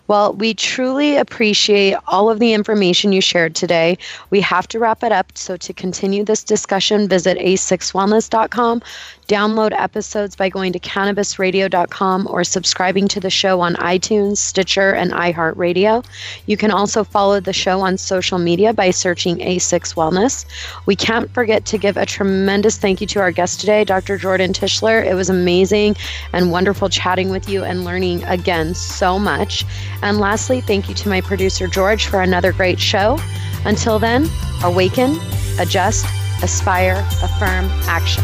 Well, 0.06 0.34
we 0.34 0.52
truly 0.52 1.16
appreciate 1.16 1.96
all 2.06 2.28
of 2.28 2.38
the 2.38 2.52
information 2.52 3.12
you 3.12 3.22
shared 3.22 3.54
today. 3.54 3.96
We 4.28 4.40
have 4.42 4.68
to 4.68 4.78
wrap 4.78 5.02
it 5.02 5.12
up. 5.12 5.36
So, 5.36 5.56
to 5.56 5.72
continue 5.72 6.24
this 6.24 6.44
discussion, 6.44 7.08
visit 7.08 7.38
a6wellness.com 7.38 8.82
Download 9.28 9.72
episodes 9.72 10.36
by 10.36 10.50
going 10.50 10.72
to 10.74 10.78
cannabisradio.com 10.78 12.28
or 12.30 12.44
subscribing 12.44 13.08
to 13.08 13.20
the 13.20 13.30
show 13.30 13.60
on 13.60 13.74
iTunes, 13.76 14.36
Stitcher, 14.36 14.92
and 14.92 15.12
iHeartRadio. 15.12 16.04
You 16.46 16.56
can 16.58 16.70
also 16.70 17.04
follow 17.04 17.40
the 17.40 17.54
show 17.54 17.80
on 17.80 17.96
social 17.96 18.38
media 18.38 18.74
by 18.74 18.90
searching 18.90 19.38
A6 19.38 19.94
Wellness. 19.94 20.44
We 20.84 20.94
can't 20.94 21.30
forget 21.32 21.64
to 21.66 21.78
give 21.78 21.96
a 21.96 22.04
tremendous 22.04 22.76
thank 22.76 23.00
you 23.00 23.06
to 23.08 23.20
our 23.20 23.32
guest 23.32 23.60
today, 23.60 23.84
Dr. 23.84 24.18
Jordan 24.18 24.52
Tishler. 24.52 25.04
It 25.04 25.14
was 25.14 25.30
amazing 25.30 25.96
and 26.34 26.50
wonderful 26.50 26.90
chatting 26.90 27.30
with 27.30 27.48
you 27.48 27.64
and 27.64 27.84
learning 27.84 28.22
again 28.24 28.74
so 28.74 29.18
much. 29.18 29.64
And 30.02 30.18
lastly, 30.18 30.60
thank 30.60 30.88
you 30.88 30.94
to 30.96 31.08
my 31.08 31.22
producer, 31.22 31.66
George, 31.66 32.06
for 32.06 32.20
another 32.20 32.52
great 32.52 32.78
show. 32.78 33.18
Until 33.64 33.98
then, 33.98 34.28
awaken, 34.62 35.18
adjust, 35.58 36.04
aspire, 36.42 37.02
affirm, 37.22 37.64
action. 37.88 38.22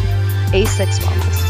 A6 0.52 0.98
Wellness. 1.04 1.49